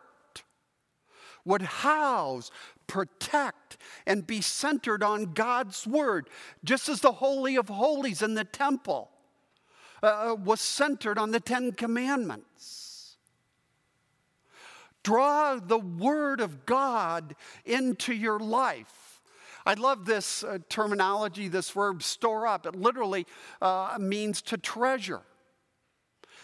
[1.46, 2.52] would house,
[2.88, 6.30] protect, and be centered on God's word,
[6.64, 9.12] just as the Holy of Holies in the temple
[10.06, 13.18] uh, uh, was centered on the Ten Commandments.
[15.02, 17.36] Draw the Word of God
[17.66, 19.20] into your life.
[19.66, 22.68] I love this uh, terminology, this verb store up.
[22.68, 23.26] It literally
[23.64, 25.24] uh, means to treasure,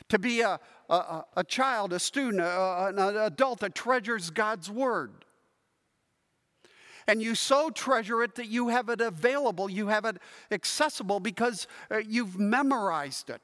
[0.09, 0.59] to be a,
[0.89, 5.23] a, a, child, a student, a, an adult that treasures God's word.
[7.07, 10.17] And you so treasure it that you have it available, you have it
[10.49, 13.41] accessible because uh, you've memorized it.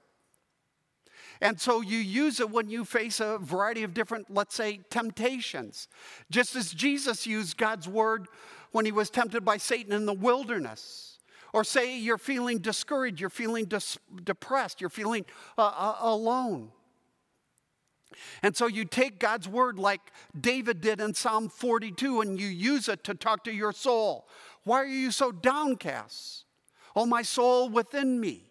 [1.41, 5.87] And so you use it when you face a variety of different, let's say, temptations.
[6.31, 8.27] Just as Jesus used God's word
[8.71, 11.19] when he was tempted by Satan in the wilderness.
[11.53, 15.25] Or say you're feeling discouraged, you're feeling dis- depressed, you're feeling
[15.57, 16.71] uh, uh, alone.
[18.41, 20.01] And so you take God's word like
[20.39, 24.27] David did in Psalm 42 and you use it to talk to your soul.
[24.63, 26.45] Why are you so downcast?
[26.95, 28.43] Oh, my soul within me.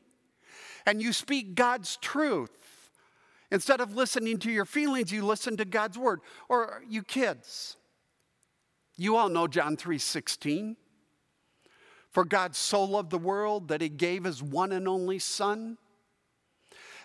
[0.86, 2.50] And you speak God's truth.
[3.50, 6.20] Instead of listening to your feelings, you listen to God's word.
[6.48, 7.76] Or you kids,
[8.96, 10.76] you all know John 3:16.
[12.10, 15.76] For God so loved the world that he gave his one and only son.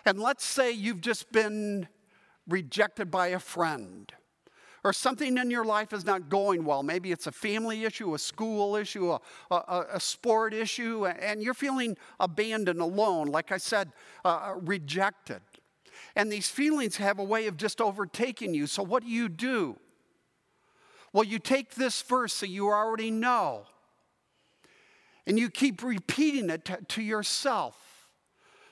[0.06, 1.86] And let's say you've just been
[2.48, 4.12] rejected by a friend
[4.84, 6.82] or something in your life is not going well.
[6.82, 9.20] Maybe it's a family issue, a school issue, a,
[9.50, 13.92] a, a sport issue, and you're feeling abandoned, alone, like I said,
[14.24, 15.40] uh, rejected.
[16.14, 18.66] And these feelings have a way of just overtaking you.
[18.66, 19.78] So, what do you do?
[21.12, 23.66] Well, you take this verse that you already know
[25.26, 27.76] and you keep repeating it to, to yourself.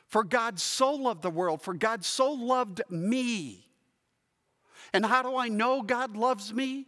[0.06, 3.66] For God so loved the world, for God so loved me.
[4.92, 6.86] And how do I know God loves me?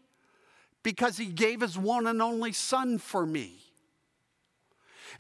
[0.83, 3.62] Because he gave his one and only Son for me.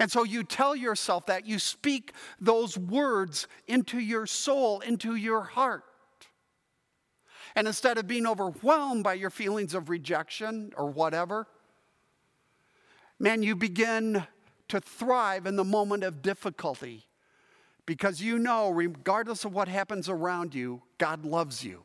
[0.03, 5.43] And so you tell yourself that, you speak those words into your soul, into your
[5.43, 5.85] heart.
[7.55, 11.47] And instead of being overwhelmed by your feelings of rejection or whatever,
[13.21, 14.27] man, you begin
[14.67, 17.07] to thrive in the moment of difficulty
[17.87, 21.85] because you know, regardless of what happens around you, God loves you.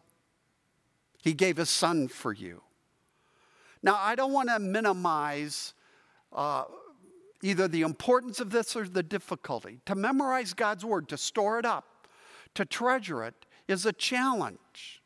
[1.21, 2.63] He gave his son for you.
[3.83, 5.75] Now, I don't want to minimize
[6.33, 6.63] uh,
[7.41, 9.79] either the importance of this or the difficulty.
[9.85, 12.07] To memorize God's word, to store it up,
[12.55, 15.01] to treasure it, is a challenge.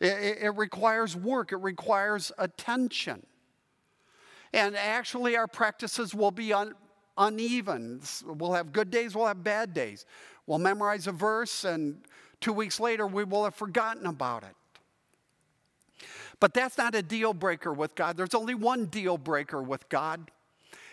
[0.00, 3.26] It, it requires work, it requires attention.
[4.52, 6.74] And actually, our practices will be un-
[7.16, 8.00] uneven.
[8.24, 10.06] We'll have good days, we'll have bad days.
[10.46, 12.02] We'll memorize a verse, and
[12.40, 14.56] two weeks later, we will have forgotten about it.
[16.40, 18.16] But that's not a deal breaker with God.
[18.16, 20.30] There's only one deal breaker with God,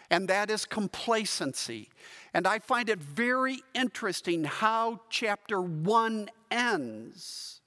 [0.09, 1.89] and that is complacency.
[2.33, 7.61] And I find it very interesting how chapter one ends.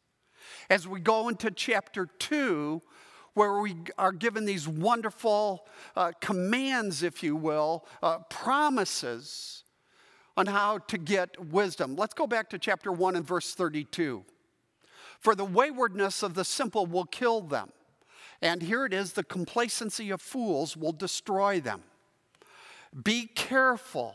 [0.68, 2.82] As we go into chapter two,
[3.34, 5.66] where we are given these wonderful
[5.96, 9.64] uh, commands, if you will, uh, promises
[10.36, 11.96] on how to get wisdom.
[11.96, 14.24] Let's go back to chapter 1 and verse 32.
[15.18, 17.70] For the waywardness of the simple will kill them.
[18.40, 21.82] And here it is the complacency of fools will destroy them.
[23.04, 24.14] Be careful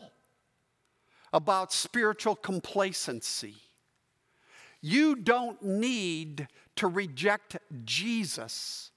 [1.31, 3.55] about spiritual complacency.
[4.81, 8.91] You don't need to reject Jesus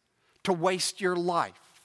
[0.44, 1.82] to waste your life.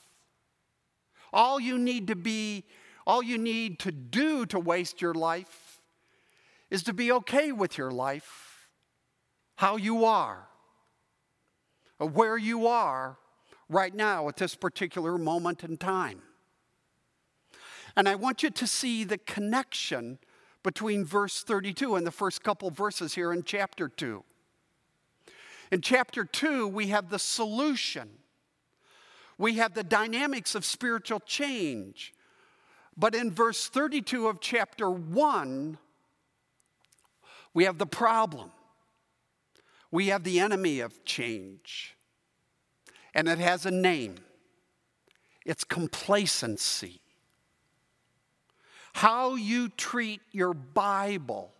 [1.31, 2.65] All you need to be,
[3.07, 5.81] all you need to do to waste your life
[6.69, 8.67] is to be okay with your life,
[9.55, 10.47] how you are,
[11.97, 13.17] where you are
[13.69, 16.21] right now at this particular moment in time.
[17.95, 20.17] And I want you to see the connection
[20.63, 24.23] between verse 32 and the first couple verses here in chapter 2.
[25.71, 28.09] In chapter 2, we have the solution
[29.37, 32.13] we have the dynamics of spiritual change.
[32.95, 35.77] But in verse 32 of chapter 1,
[37.53, 38.51] we have the problem.
[39.91, 41.95] We have the enemy of change.
[43.13, 44.15] And it has a name
[45.45, 47.01] it's complacency.
[48.93, 51.51] How you treat your Bible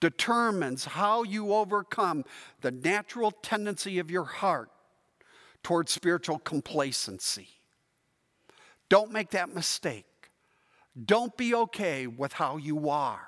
[0.00, 2.24] determines how you overcome
[2.60, 4.70] the natural tendency of your heart
[5.62, 7.48] towards spiritual complacency.
[8.88, 10.06] Don't make that mistake.
[11.04, 13.20] Don't be okay with how you are.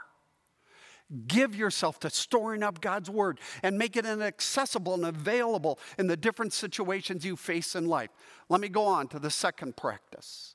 [1.26, 6.16] Give yourself to storing up God's word and make it accessible and available in the
[6.16, 8.10] different situations you face in life.
[8.48, 10.54] Let me go on to the second practice.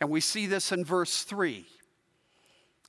[0.00, 1.66] And we see this in verse 3.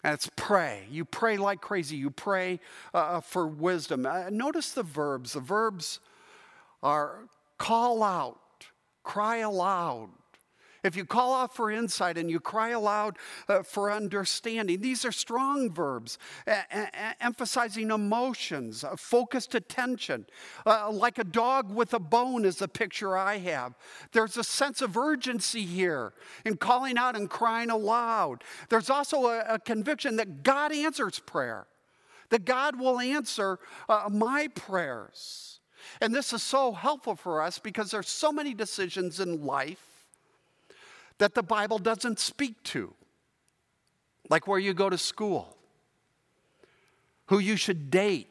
[0.03, 0.83] And it's pray.
[0.91, 1.95] You pray like crazy.
[1.95, 2.59] You pray
[2.93, 4.05] uh, for wisdom.
[4.05, 5.33] Uh, notice the verbs.
[5.33, 5.99] The verbs
[6.83, 7.27] are
[7.57, 8.39] call out,
[9.03, 10.09] cry aloud.
[10.85, 13.17] If you call out for insight and you cry aloud
[13.49, 20.27] uh, for understanding, these are strong verbs, a- a- emphasizing emotions, uh, focused attention.
[20.65, 23.73] Uh, like a dog with a bone is the picture I have.
[24.11, 26.13] There's a sense of urgency here
[26.45, 28.43] in calling out and crying aloud.
[28.69, 31.65] There's also a, a conviction that God answers prayer,
[32.29, 33.57] that God will answer
[33.89, 35.59] uh, my prayers.
[35.99, 39.94] And this is so helpful for us because there's so many decisions in life
[41.17, 42.93] that the Bible doesn't speak to,
[44.29, 45.55] like where you go to school,
[47.27, 48.27] who you should date,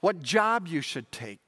[0.00, 1.40] what job you should take,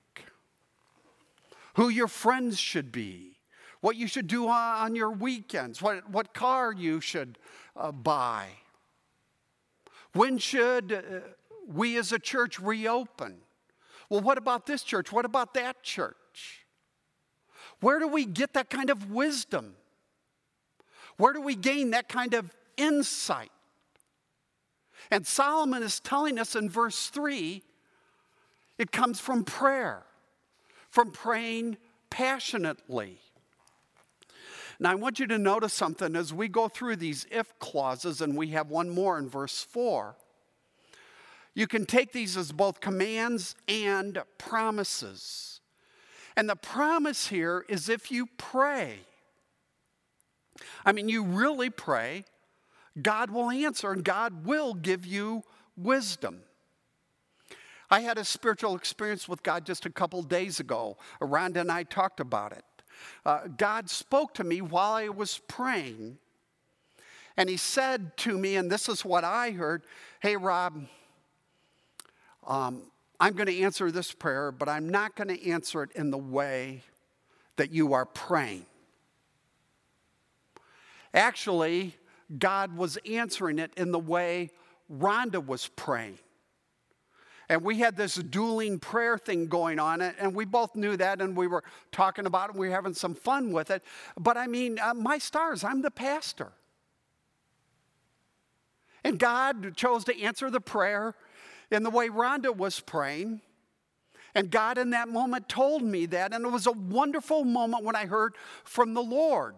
[1.74, 3.38] who your friends should be,
[3.80, 7.38] what you should do on your weekends, what, what car you should
[7.76, 8.46] uh, buy.
[10.12, 11.20] When should uh,
[11.72, 13.36] we as a church reopen?
[14.10, 15.12] Well, what about this church?
[15.12, 16.16] What about that church?
[17.80, 19.74] Where do we get that kind of wisdom?
[21.16, 23.50] Where do we gain that kind of insight?
[25.10, 27.62] And Solomon is telling us in verse 3
[28.78, 30.04] it comes from prayer,
[30.90, 31.78] from praying
[32.10, 33.18] passionately.
[34.78, 38.36] Now, I want you to notice something as we go through these if clauses, and
[38.36, 40.14] we have one more in verse 4.
[41.54, 45.57] You can take these as both commands and promises.
[46.38, 49.00] And the promise here is if you pray,
[50.86, 52.26] I mean, you really pray,
[53.02, 55.42] God will answer and God will give you
[55.76, 56.42] wisdom.
[57.90, 60.96] I had a spiritual experience with God just a couple days ago.
[61.20, 62.64] Rhonda and I talked about it.
[63.26, 66.18] Uh, God spoke to me while I was praying,
[67.36, 69.82] and He said to me, and this is what I heard
[70.20, 70.86] Hey, Rob,
[72.46, 72.82] um,
[73.20, 76.18] I'm going to answer this prayer, but I'm not going to answer it in the
[76.18, 76.82] way
[77.56, 78.66] that you are praying.
[81.12, 81.96] Actually,
[82.38, 84.50] God was answering it in the way
[84.92, 86.18] Rhonda was praying.
[87.48, 91.34] And we had this dueling prayer thing going on, and we both knew that, and
[91.34, 93.82] we were talking about it, and we were having some fun with it.
[94.18, 96.52] But I mean, uh, my stars, I'm the pastor.
[99.02, 101.14] And God chose to answer the prayer
[101.70, 103.40] in the way Rhonda was praying.
[104.34, 107.96] And God, in that moment, told me that, and it was a wonderful moment when
[107.96, 109.54] I heard from the Lord.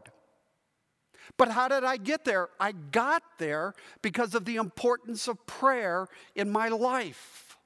[1.36, 2.48] But how did I get there?
[2.58, 7.58] I got there because of the importance of prayer in my life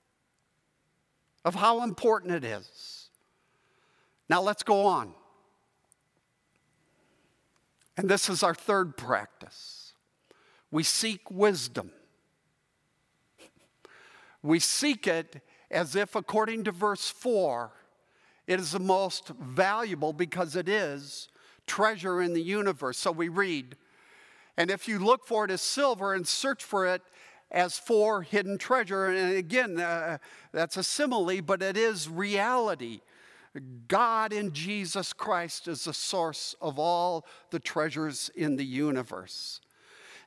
[1.44, 3.08] of how important it is.
[4.28, 5.12] Now let's go on.
[7.96, 9.92] And this is our third practice.
[10.70, 11.90] We seek wisdom.
[14.44, 17.72] We seek it as if, according to verse 4,
[18.46, 21.28] it is the most valuable because it is
[21.66, 22.98] treasure in the universe.
[22.98, 23.76] So we read,
[24.56, 27.02] and if you look for it as silver and search for it
[27.50, 29.06] as for hidden treasure.
[29.06, 30.18] And again, uh,
[30.52, 33.00] that's a simile, but it is reality.
[33.86, 39.60] God in Jesus Christ is the source of all the treasures in the universe.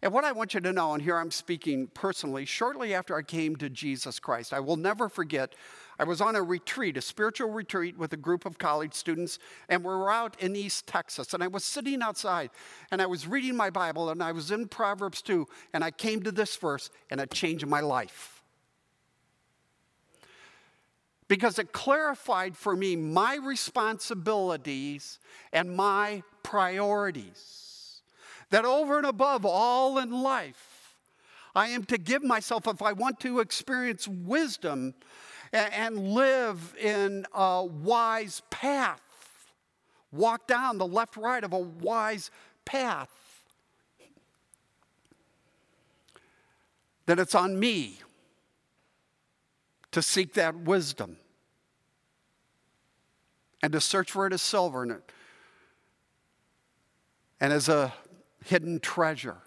[0.01, 3.23] And what I want you to know, and here I'm speaking personally, shortly after I
[3.23, 5.55] came to Jesus Christ, I will never forget
[5.99, 9.83] I was on a retreat, a spiritual retreat with a group of college students, and
[9.83, 11.33] we were out in East Texas.
[11.33, 12.51] And I was sitting outside
[12.91, 16.21] and I was reading my Bible and I was in Proverbs 2, and I came
[16.23, 18.43] to this verse and it changed my life.
[21.27, 25.19] Because it clarified for me my responsibilities
[25.51, 27.66] and my priorities.
[28.49, 30.95] That over and above all in life,
[31.55, 34.93] I am to give myself, if I want to experience wisdom,
[35.51, 39.01] and live in a wise path.
[40.11, 42.31] Walk down the left, right of a wise
[42.65, 43.09] path.
[47.05, 47.99] That it's on me
[49.91, 51.17] to seek that wisdom
[53.63, 55.01] and to search for it as silver and,
[57.39, 57.93] and as a
[58.47, 59.37] hidden treasure.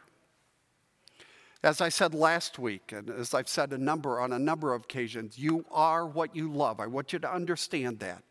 [1.63, 4.85] As I said last week, and as I've said a number on a number of
[4.85, 6.81] occasions, you are what you love.
[6.81, 8.23] I want you to understand that.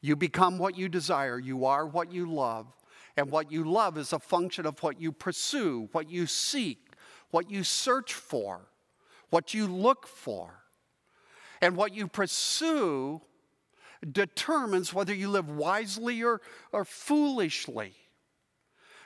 [0.00, 1.38] You become what you desire.
[1.38, 2.66] You are what you love.
[3.16, 6.92] And what you love is a function of what you pursue, what you seek,
[7.30, 8.60] what you search for,
[9.30, 10.62] what you look for.
[11.60, 13.22] And what you pursue
[14.12, 16.40] determines whether you live wisely or,
[16.72, 17.94] or foolishly.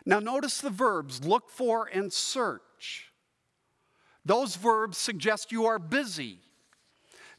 [0.06, 3.10] Now, notice the verbs look for and search.
[4.24, 6.38] Those verbs suggest you are busy,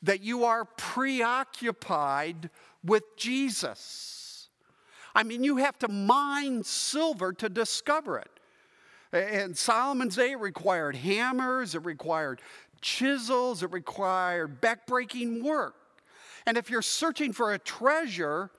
[0.04, 2.50] that you are preoccupied
[2.84, 4.50] with Jesus.
[5.14, 8.30] I mean, you have to mine silver to discover it.
[9.14, 12.42] And Solomon's day required hammers, it required
[12.82, 15.76] chisels, it required backbreaking work.
[16.46, 18.50] And if you're searching for a treasure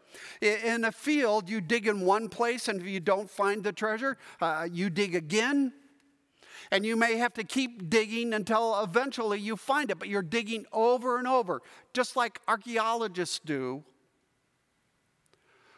[0.41, 4.19] in a field, you dig in one place, and if you don't find the treasure,
[4.41, 5.73] uh, you dig again.
[6.71, 10.65] And you may have to keep digging until eventually you find it, but you're digging
[10.73, 11.61] over and over,
[11.93, 13.85] just like archaeologists do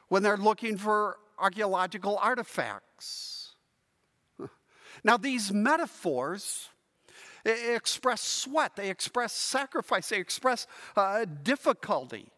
[0.08, 3.56] when they're looking for archaeological artifacts.
[5.02, 6.68] Now, these metaphors
[7.44, 10.66] express sweat, they express sacrifice, they express
[10.96, 12.28] uh, difficulty.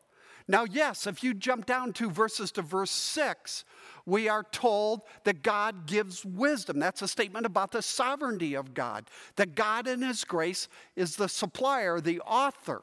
[0.48, 3.64] Now, yes, if you jump down two verses to verse 6,
[4.04, 6.78] we are told that God gives wisdom.
[6.78, 11.28] That's a statement about the sovereignty of God, that God in His grace is the
[11.28, 12.82] supplier, the author,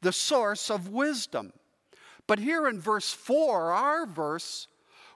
[0.00, 1.52] the source of wisdom.
[2.26, 4.66] But here in verse 4, our verse,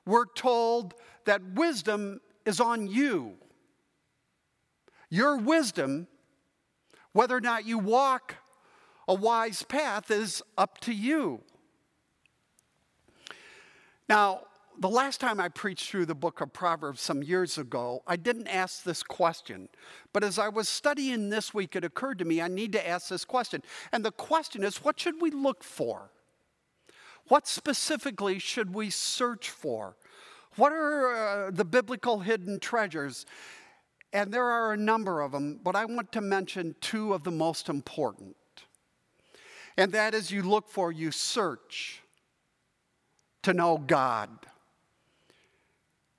[0.05, 3.35] we're told that wisdom is on you.
[5.11, 6.07] Your wisdom,
[7.13, 8.37] whether or not you walk
[9.09, 11.41] a wise path is up to you.
[14.09, 14.43] Now,
[14.79, 18.49] the last time I preached through the book of Proverbs some years ago, I didn't
[18.49, 19.69] ask this question.
[20.13, 23.09] But as I was studying this week, it occurred to me I need to ask
[23.09, 23.63] this question.
[23.93, 26.11] And the question is what should we look for?
[27.29, 29.97] What specifically should we search for?
[30.57, 33.27] What are uh, the biblical hidden treasures?
[34.13, 37.31] And there are a number of them, but I want to mention two of the
[37.31, 38.37] most important.
[39.77, 42.03] And that is you look for, you search
[43.43, 44.31] to know God.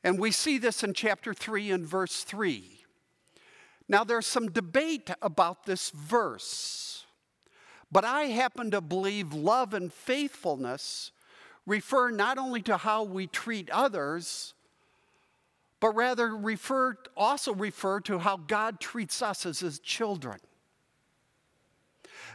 [0.04, 2.86] And we see this in chapter 3 and verse 3.
[3.90, 7.06] Now, there's some debate about this verse,
[7.92, 11.12] but I happen to believe love and faithfulness
[11.66, 14.54] refer not only to how we treat others,
[15.80, 20.40] but rather refer, also refer to how God treats us as his children.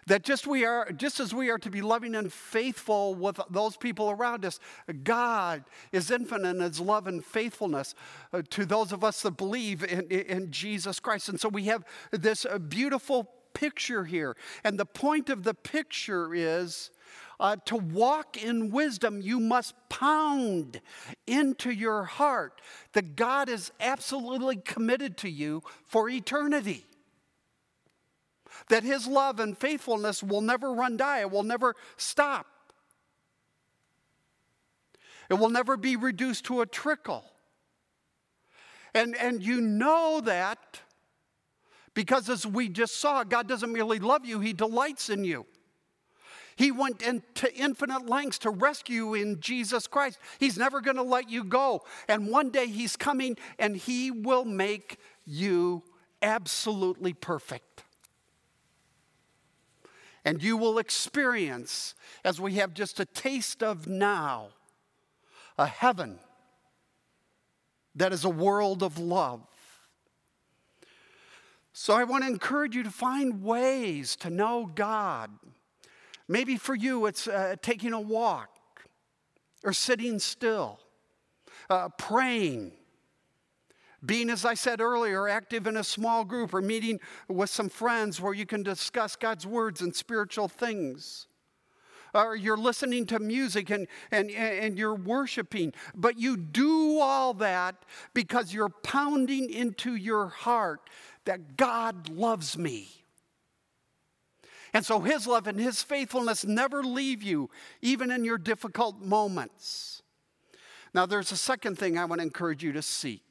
[0.06, 3.76] That just we are just as we are to be loving and faithful with those
[3.76, 4.58] people around us,
[5.04, 7.94] God is infinite in his love and faithfulness
[8.32, 11.28] uh, to those of us that believe in, in Jesus Christ.
[11.28, 14.36] And so we have this uh, beautiful picture here.
[14.64, 16.90] And the point of the picture is
[17.38, 20.80] uh, to walk in wisdom, you must pound
[21.26, 22.60] into your heart
[22.92, 26.86] that God is absolutely committed to you for eternity
[28.68, 32.46] that his love and faithfulness will never run dry, it will never stop.
[35.30, 37.24] It will never be reduced to a trickle.
[38.94, 40.80] And, and you know that
[41.94, 45.46] because, as we just saw, God doesn't merely love you, He delights in you.
[46.56, 50.18] He went into infinite lengths to rescue you in Jesus Christ.
[50.38, 51.82] He's never going to let you go.
[52.08, 55.82] And one day He's coming and He will make you
[56.20, 57.84] absolutely perfect.
[60.24, 61.94] And you will experience,
[62.24, 64.48] as we have just a taste of now,
[65.58, 66.18] a heaven
[67.94, 69.40] that is a world of love.
[71.72, 75.30] So I want to encourage you to find ways to know God.
[76.28, 78.50] Maybe for you, it's uh, taking a walk
[79.64, 80.78] or sitting still,
[81.68, 82.72] uh, praying
[84.04, 86.98] being, as I said earlier, active in a small group or meeting
[87.28, 91.28] with some friends where you can discuss God's words and spiritual things.
[92.14, 97.76] Or you're listening to music and, and, and you're worshiping, but you do all that
[98.12, 100.90] because you're pounding into your heart
[101.24, 102.88] that God loves me.
[104.74, 107.50] And so his love and his faithfulness never leave you,
[107.80, 110.02] even in your difficult moments.
[110.94, 113.22] Now, there's a second thing I want to encourage you to seek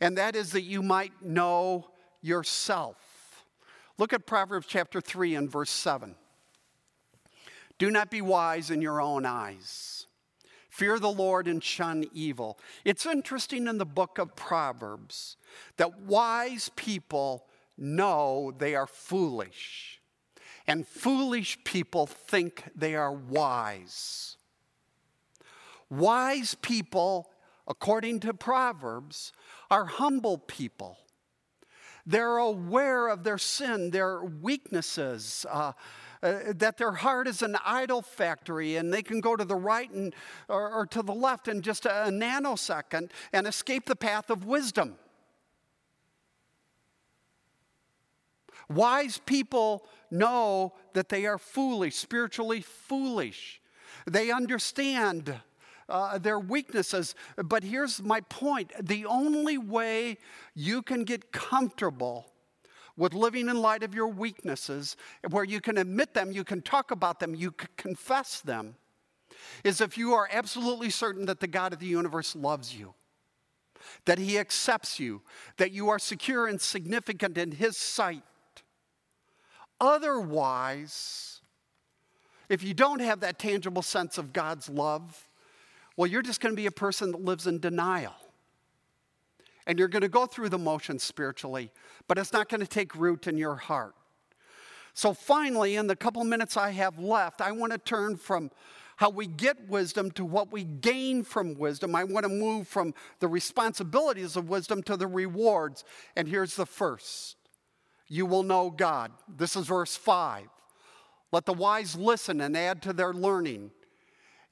[0.00, 1.88] and that is that you might know
[2.20, 3.44] yourself.
[3.98, 6.14] Look at Proverbs chapter 3 and verse 7.
[7.78, 10.06] Do not be wise in your own eyes.
[10.68, 12.58] Fear the Lord and shun evil.
[12.84, 15.36] It's interesting in the book of Proverbs
[15.76, 17.46] that wise people
[17.76, 20.00] know they are foolish,
[20.66, 24.36] and foolish people think they are wise.
[25.90, 27.30] Wise people,
[27.66, 29.32] according to Proverbs,
[29.70, 30.98] are humble people.
[32.06, 35.72] They're aware of their sin, their weaknesses, uh,
[36.22, 39.90] uh, that their heart is an idol factory and they can go to the right
[39.90, 40.14] and,
[40.48, 44.46] or, or to the left in just a, a nanosecond and escape the path of
[44.46, 44.96] wisdom.
[48.68, 53.60] Wise people know that they are foolish, spiritually foolish.
[54.06, 55.40] They understand
[55.88, 57.14] uh, their weaknesses.
[57.36, 60.18] But here's my point the only way
[60.54, 62.30] you can get comfortable
[62.96, 64.96] with living in light of your weaknesses,
[65.30, 68.74] where you can admit them, you can talk about them, you can confess them,
[69.62, 72.94] is if you are absolutely certain that the God of the universe loves you,
[74.04, 75.22] that He accepts you,
[75.58, 78.22] that you are secure and significant in His sight.
[79.80, 81.40] Otherwise,
[82.48, 85.27] if you don't have that tangible sense of God's love,
[85.98, 88.14] well, you're just going to be a person that lives in denial.
[89.66, 91.72] And you're going to go through the motions spiritually,
[92.06, 93.96] but it's not going to take root in your heart.
[94.94, 98.52] So, finally, in the couple minutes I have left, I want to turn from
[98.94, 101.96] how we get wisdom to what we gain from wisdom.
[101.96, 105.82] I want to move from the responsibilities of wisdom to the rewards.
[106.14, 107.36] And here's the first
[108.06, 109.10] you will know God.
[109.28, 110.46] This is verse 5.
[111.32, 113.72] Let the wise listen and add to their learning,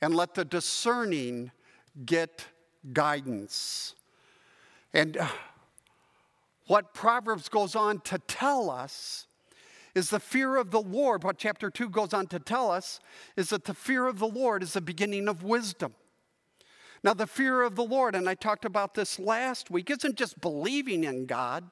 [0.01, 1.51] and let the discerning
[2.05, 2.47] get
[2.93, 3.95] guidance.
[4.93, 5.29] And uh,
[6.67, 9.27] what Proverbs goes on to tell us
[9.95, 11.25] is the fear of the Lord.
[11.25, 13.01] What chapter 2 goes on to tell us
[13.37, 15.95] is that the fear of the Lord is the beginning of wisdom.
[17.03, 20.41] Now, the fear of the Lord, and I talked about this last week, isn't just
[20.41, 21.65] believing in God.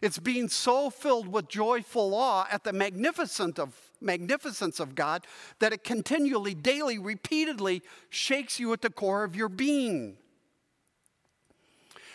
[0.00, 5.26] It's being so filled with joyful awe at the magnificent of, magnificence of God
[5.58, 10.16] that it continually, daily, repeatedly shakes you at the core of your being.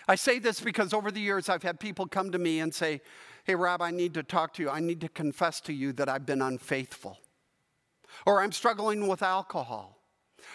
[0.08, 3.02] I say this because over the years I've had people come to me and say,
[3.44, 4.70] Hey, Rob, I need to talk to you.
[4.72, 7.20] I need to confess to you that I've been unfaithful.
[8.26, 10.00] Or I'm struggling with alcohol.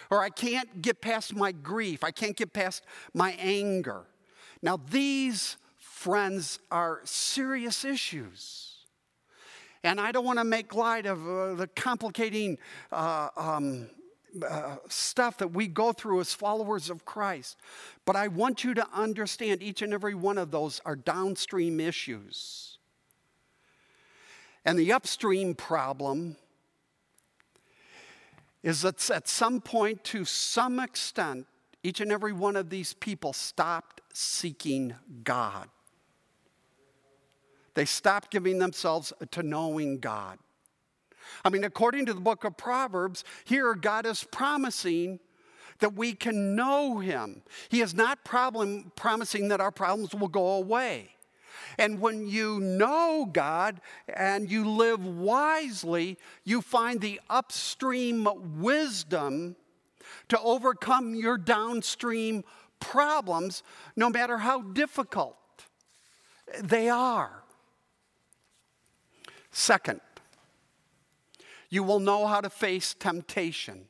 [0.09, 2.03] Or I can't get past my grief.
[2.03, 2.83] I can't get past
[3.13, 4.03] my anger.
[4.61, 8.70] Now, these friends are serious issues.
[9.83, 12.57] And I don't want to make light of uh, the complicating
[12.91, 13.89] uh, um,
[14.47, 17.57] uh, stuff that we go through as followers of Christ.
[18.05, 22.77] But I want you to understand each and every one of those are downstream issues.
[24.63, 26.37] And the upstream problem
[28.63, 31.47] is that at some point, to some extent,
[31.83, 34.93] each and every one of these people stopped seeking
[35.23, 35.67] God.
[37.73, 40.39] They stopped giving themselves to knowing God.
[41.45, 45.19] I mean, according to the book of Proverbs, here God is promising
[45.79, 47.41] that we can know Him.
[47.69, 51.09] He is not problem, promising that our problems will go away.
[51.77, 58.27] And when you know God and you live wisely, you find the upstream
[58.59, 59.55] wisdom
[60.29, 62.43] to overcome your downstream
[62.79, 63.63] problems,
[63.95, 65.37] no matter how difficult
[66.61, 67.40] they are.
[69.51, 70.01] Second,
[71.69, 73.85] you will know how to face temptation.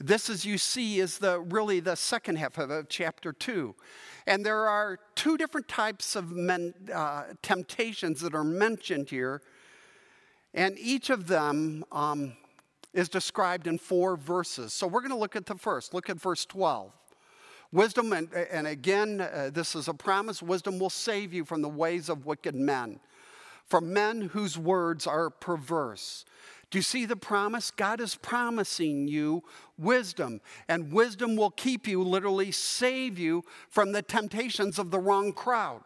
[0.00, 3.74] This, as you see, is the really the second half of chapter two.
[4.26, 9.42] And there are two different types of men, uh, temptations that are mentioned here.
[10.54, 12.34] And each of them um,
[12.92, 14.72] is described in four verses.
[14.72, 15.92] So we're going to look at the first.
[15.92, 16.92] Look at verse 12.
[17.70, 21.68] Wisdom, and, and again, uh, this is a promise wisdom will save you from the
[21.68, 22.98] ways of wicked men,
[23.68, 26.24] from men whose words are perverse.
[26.70, 27.70] Do you see the promise?
[27.70, 29.42] God is promising you
[29.78, 35.32] wisdom, and wisdom will keep you, literally save you from the temptations of the wrong
[35.32, 35.80] crowd,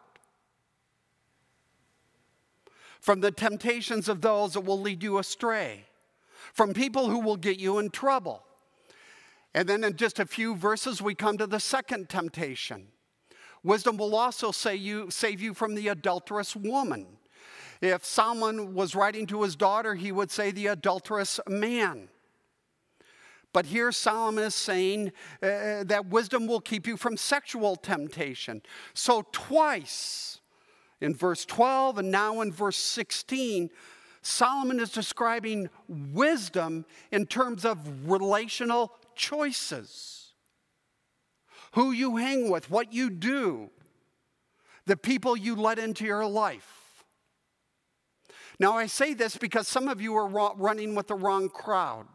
[2.99, 5.85] from the temptations of those that will lead you astray,
[6.53, 8.43] from people who will get you in trouble.
[9.53, 12.87] And then in just a few verses, we come to the second temptation.
[13.63, 17.05] Wisdom will also say you, save you from the adulterous woman.
[17.83, 22.07] If Solomon was writing to his daughter, he would say the adulterous man.
[23.51, 25.11] But here Solomon is saying
[25.41, 28.61] uh, that wisdom will keep you from sexual temptation.
[28.93, 30.39] So, twice
[31.01, 33.69] in verse 12 and now in verse 16,
[34.21, 40.31] Solomon is describing wisdom in terms of relational choices
[41.73, 43.69] who you hang with, what you do,
[44.85, 46.82] the people you let into your life.
[48.59, 52.05] Now, I say this because some of you are running with the wrong crowd.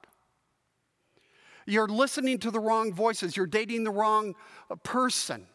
[1.66, 3.36] You're listening to the wrong voices.
[3.36, 4.34] You're dating the wrong
[4.70, 5.46] uh, person.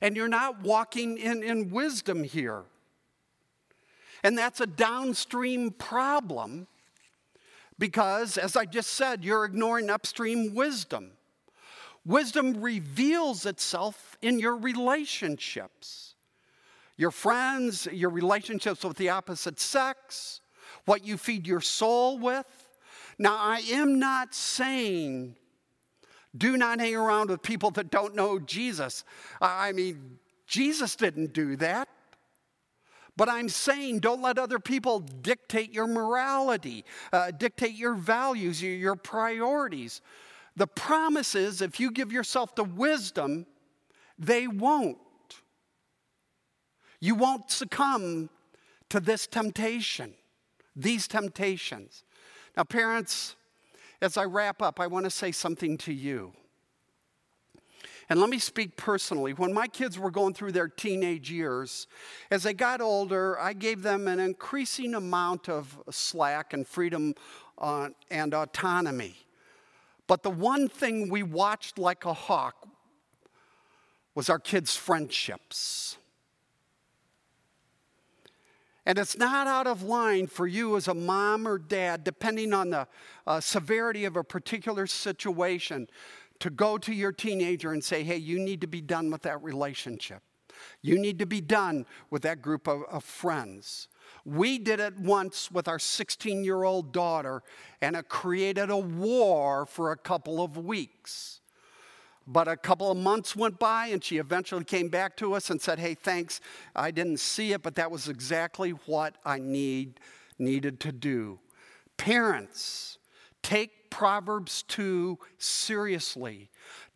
[0.00, 2.62] And you're not walking in, in wisdom here.
[4.22, 6.68] And that's a downstream problem
[7.78, 11.12] because, as I just said, you're ignoring upstream wisdom.
[12.04, 16.09] Wisdom reveals itself in your relationships
[17.00, 20.40] your friends, your relationships with the opposite sex,
[20.84, 22.46] what you feed your soul with.
[23.18, 25.36] Now, I am not saying
[26.36, 29.04] Do not hang around with people that don't know Jesus.
[29.40, 31.88] I mean, Jesus didn't do that.
[33.16, 38.72] But I'm saying don't let other people dictate your morality, uh, dictate your values, your,
[38.72, 40.00] your priorities.
[40.56, 43.46] The promise is if you give yourself to wisdom,
[44.18, 44.98] they won't.
[47.00, 48.28] You won't succumb
[48.90, 50.14] to this temptation,
[50.76, 52.04] these temptations.
[52.56, 53.36] Now, parents,
[54.02, 56.32] as I wrap up, I want to say something to you.
[58.10, 59.32] And let me speak personally.
[59.32, 61.86] When my kids were going through their teenage years,
[62.32, 67.14] as they got older, I gave them an increasing amount of slack and freedom
[67.56, 69.14] uh, and autonomy.
[70.08, 72.66] But the one thing we watched like a hawk
[74.16, 75.96] was our kids' friendships.
[78.86, 82.70] And it's not out of line for you as a mom or dad, depending on
[82.70, 82.88] the
[83.26, 85.88] uh, severity of a particular situation,
[86.38, 89.42] to go to your teenager and say, hey, you need to be done with that
[89.42, 90.22] relationship.
[90.82, 93.88] You need to be done with that group of, of friends.
[94.24, 97.42] We did it once with our 16 year old daughter,
[97.80, 101.39] and it created a war for a couple of weeks.
[102.26, 105.60] But a couple of months went by, and she eventually came back to us and
[105.60, 106.40] said, Hey, thanks.
[106.76, 110.00] I didn't see it, but that was exactly what I need,
[110.38, 111.40] needed to do.
[111.96, 112.98] Parents,
[113.42, 116.50] take Proverbs 2 seriously.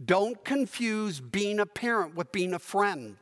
[0.04, 3.16] Don't confuse being a parent with being a friend.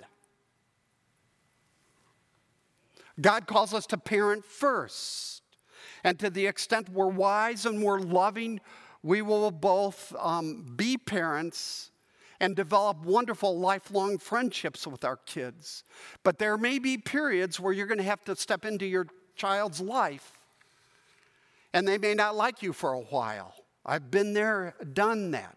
[3.21, 5.43] God calls us to parent first.
[6.05, 8.61] And to the extent we're wise and we're loving,
[9.03, 11.92] we will both um, be parents
[12.43, 15.85] and develop wonderful lifelong friendships with our kids.
[16.25, 19.07] But there may be periods where you're going to have to step into your
[19.37, 20.33] child's life
[21.73, 23.55] and they may not like you for a while.
[23.85, 25.57] I've been there, done that.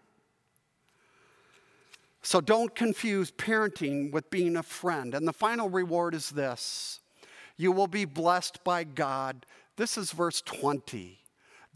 [2.22, 5.14] So don't confuse parenting with being a friend.
[5.14, 7.00] And the final reward is this
[7.56, 9.46] you will be blessed by God.
[9.76, 11.18] This is verse 20.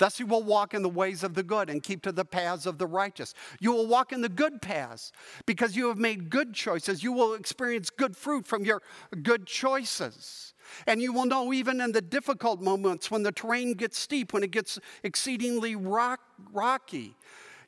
[0.00, 2.64] Thus you will walk in the ways of the good and keep to the paths
[2.64, 3.34] of the righteous.
[3.60, 5.12] You will walk in the good paths
[5.44, 7.02] because you have made good choices.
[7.02, 8.80] You will experience good fruit from your
[9.22, 10.54] good choices.
[10.86, 14.42] And you will know even in the difficult moments when the terrain gets steep, when
[14.42, 16.20] it gets exceedingly rock,
[16.50, 17.14] rocky,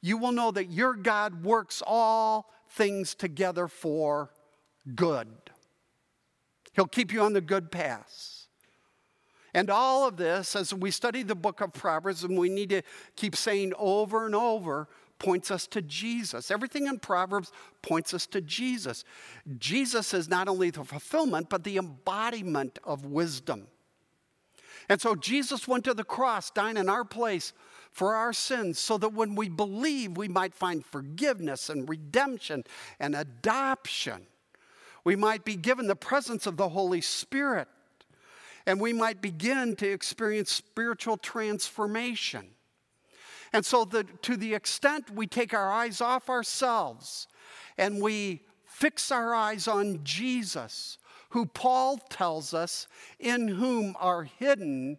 [0.01, 4.31] you will know that your God works all things together for
[4.95, 5.29] good.
[6.73, 8.32] He'll keep you on the good paths.
[9.55, 12.83] And all of this, as we study the book of Proverbs, and we need to
[13.17, 14.89] keep saying over and over,
[15.19, 16.51] points us to Jesus.
[16.51, 19.05] Everything in Proverbs points us to Jesus.
[19.59, 23.69] Jesus is not only the fulfillment, but the embodiment of wisdom.
[24.89, 27.53] And so Jesus went to the cross, dying in our place
[27.93, 32.65] for our sins, so that when we believe, we might find forgiveness and redemption
[32.99, 34.27] and adoption.
[35.05, 37.69] We might be given the presence of the Holy Spirit,
[38.67, 42.47] and we might begin to experience spiritual transformation.
[43.53, 47.29] And so, the, to the extent we take our eyes off ourselves
[47.77, 50.99] and we fix our eyes on Jesus,
[51.31, 52.87] who Paul tells us,
[53.19, 54.99] in whom are hidden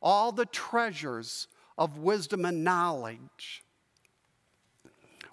[0.00, 3.62] all the treasures of wisdom and knowledge,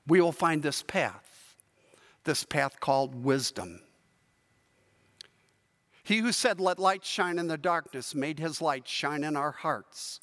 [0.08, 1.56] we will find this path,
[2.24, 3.82] this path called wisdom.
[6.04, 9.52] He who said, Let light shine in the darkness, made his light shine in our
[9.52, 10.20] hearts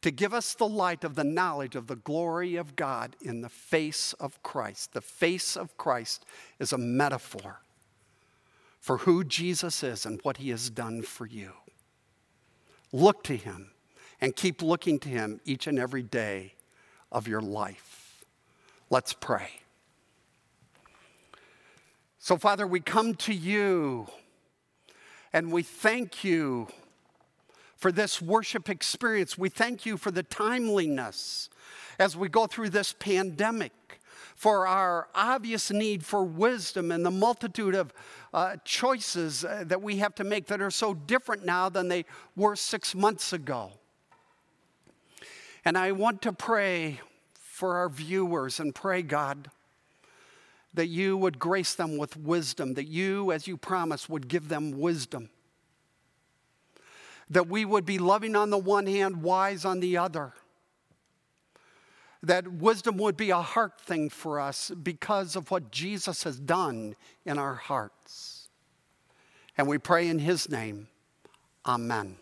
[0.00, 3.48] to give us the light of the knowledge of the glory of God in the
[3.48, 4.92] face of Christ.
[4.92, 6.24] The face of Christ
[6.58, 7.62] is a metaphor
[8.80, 11.52] for who Jesus is and what he has done for you.
[12.92, 13.72] Look to him
[14.20, 16.54] and keep looking to him each and every day
[17.10, 18.24] of your life.
[18.90, 19.60] Let's pray.
[22.20, 24.08] So, Father, we come to you
[25.38, 26.66] and we thank you
[27.76, 29.38] for this worship experience.
[29.38, 31.48] We thank you for the timeliness
[32.00, 34.00] as we go through this pandemic,
[34.34, 37.94] for our obvious need for wisdom and the multitude of
[38.34, 42.04] uh, choices uh, that we have to make that are so different now than they
[42.34, 43.70] were six months ago.
[45.64, 47.00] And I want to pray
[47.34, 49.52] for our viewers and pray, God,
[50.78, 54.78] that you would grace them with wisdom, that you, as you promised, would give them
[54.78, 55.28] wisdom.
[57.28, 60.34] That we would be loving on the one hand, wise on the other.
[62.22, 66.94] That wisdom would be a heart thing for us because of what Jesus has done
[67.26, 68.48] in our hearts.
[69.56, 70.86] And we pray in his name,
[71.66, 72.14] Amen.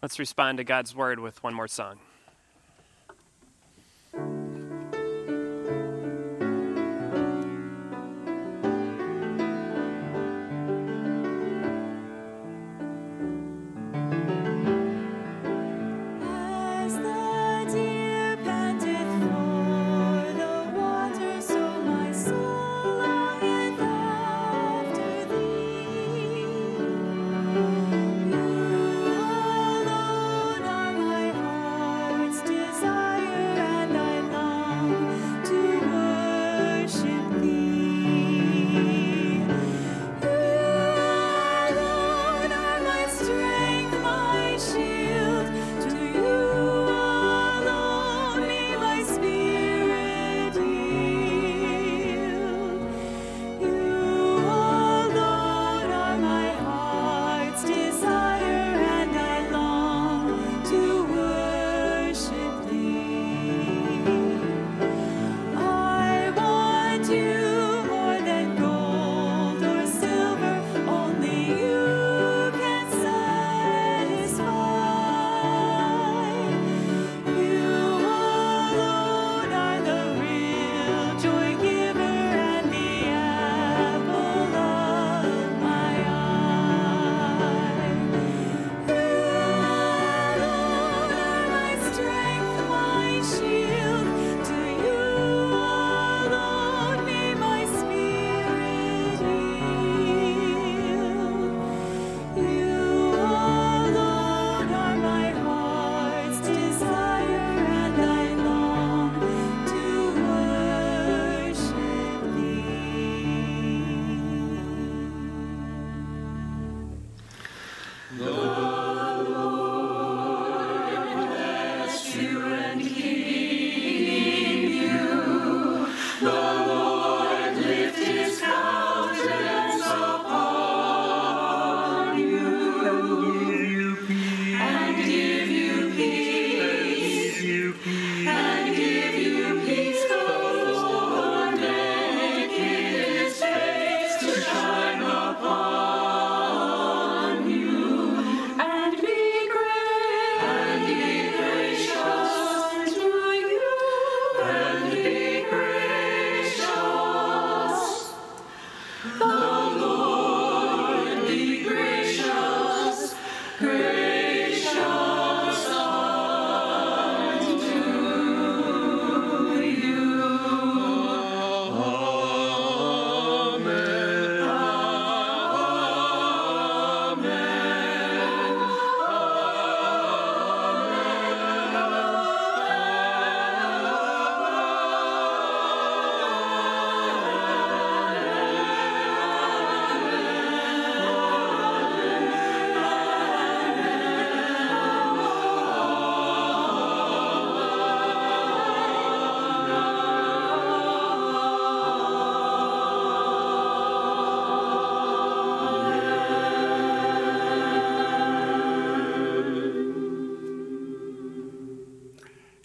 [0.00, 1.98] Let's respond to God's word with one more song.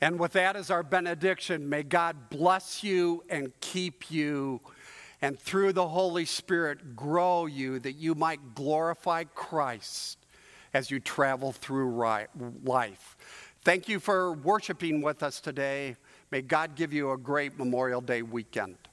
[0.09, 4.59] And with that as our benediction, may God bless you and keep you,
[5.21, 10.17] and through the Holy Spirit, grow you that you might glorify Christ
[10.73, 12.27] as you travel through
[12.63, 13.17] life.
[13.61, 15.95] Thank you for worshiping with us today.
[16.31, 18.88] May God give you a great Memorial Day weekend.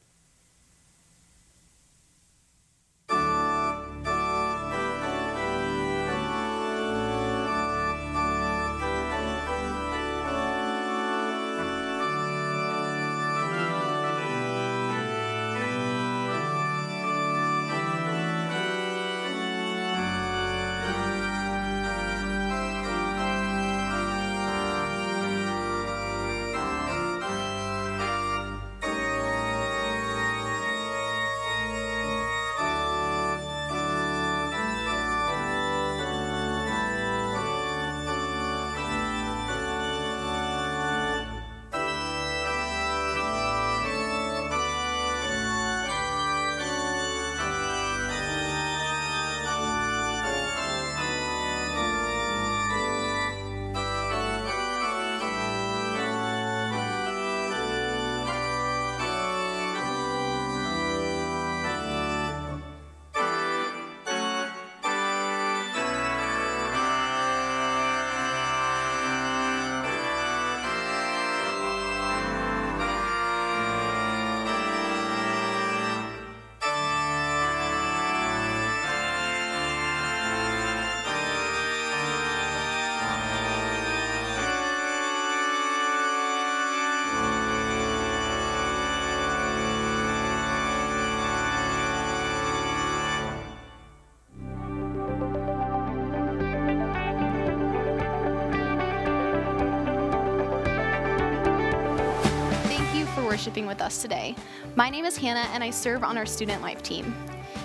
[103.46, 104.34] Worshiping with us today.
[104.74, 107.14] My name is Hannah, and I serve on our student life team.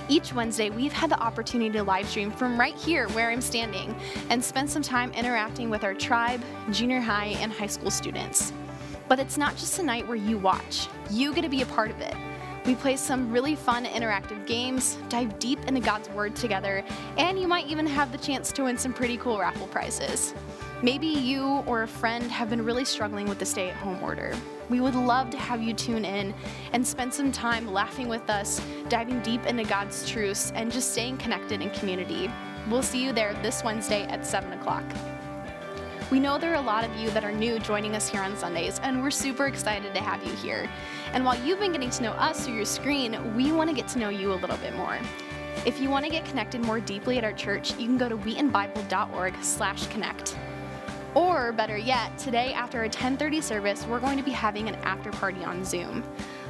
[0.10, 3.96] Each Wednesday, we've had the opportunity to live stream from right here where I'm standing
[4.30, 8.54] and spend some time interacting with our tribe, junior high, and high school students.
[9.08, 11.90] But it's not just a night where you watch, you get to be a part
[11.90, 12.14] of it.
[12.64, 16.84] We play some really fun interactive games, dive deep into God's Word together,
[17.18, 20.36] and you might even have the chance to win some pretty cool raffle prizes.
[20.84, 24.36] Maybe you or a friend have been really struggling with the stay at home order.
[24.68, 26.34] We would love to have you tune in
[26.74, 28.60] and spend some time laughing with us,
[28.90, 32.32] diving deep into God's truths, and just staying connected in community.
[32.68, 34.84] We'll see you there this Wednesday at 7 o'clock.
[36.10, 38.36] We know there are a lot of you that are new joining us here on
[38.36, 40.68] Sundays, and we're super excited to have you here.
[41.14, 43.88] And while you've been getting to know us through your screen, we want to get
[43.90, 44.98] to know you a little bit more.
[45.64, 48.18] If you want to get connected more deeply at our church, you can go to
[48.18, 50.38] wheatonbible.org/connect.
[51.14, 55.12] Or better yet, today after our 10:30 service, we're going to be having an after
[55.12, 56.04] party on Zoom.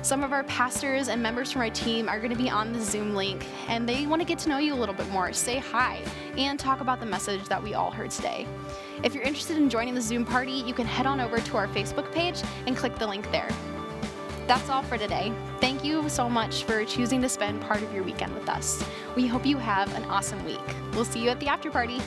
[0.03, 2.79] Some of our pastors and members from our team are going to be on the
[2.79, 5.57] Zoom link, and they want to get to know you a little bit more, say
[5.57, 5.99] hi,
[6.37, 8.45] and talk about the message that we all heard today.
[9.03, 11.67] If you're interested in joining the Zoom party, you can head on over to our
[11.67, 13.49] Facebook page and click the link there.
[14.45, 15.33] That's all for today.
[15.59, 18.83] Thank you so much for choosing to spend part of your weekend with us.
[19.15, 20.59] We hope you have an awesome week.
[20.93, 21.99] We'll see you at the after party.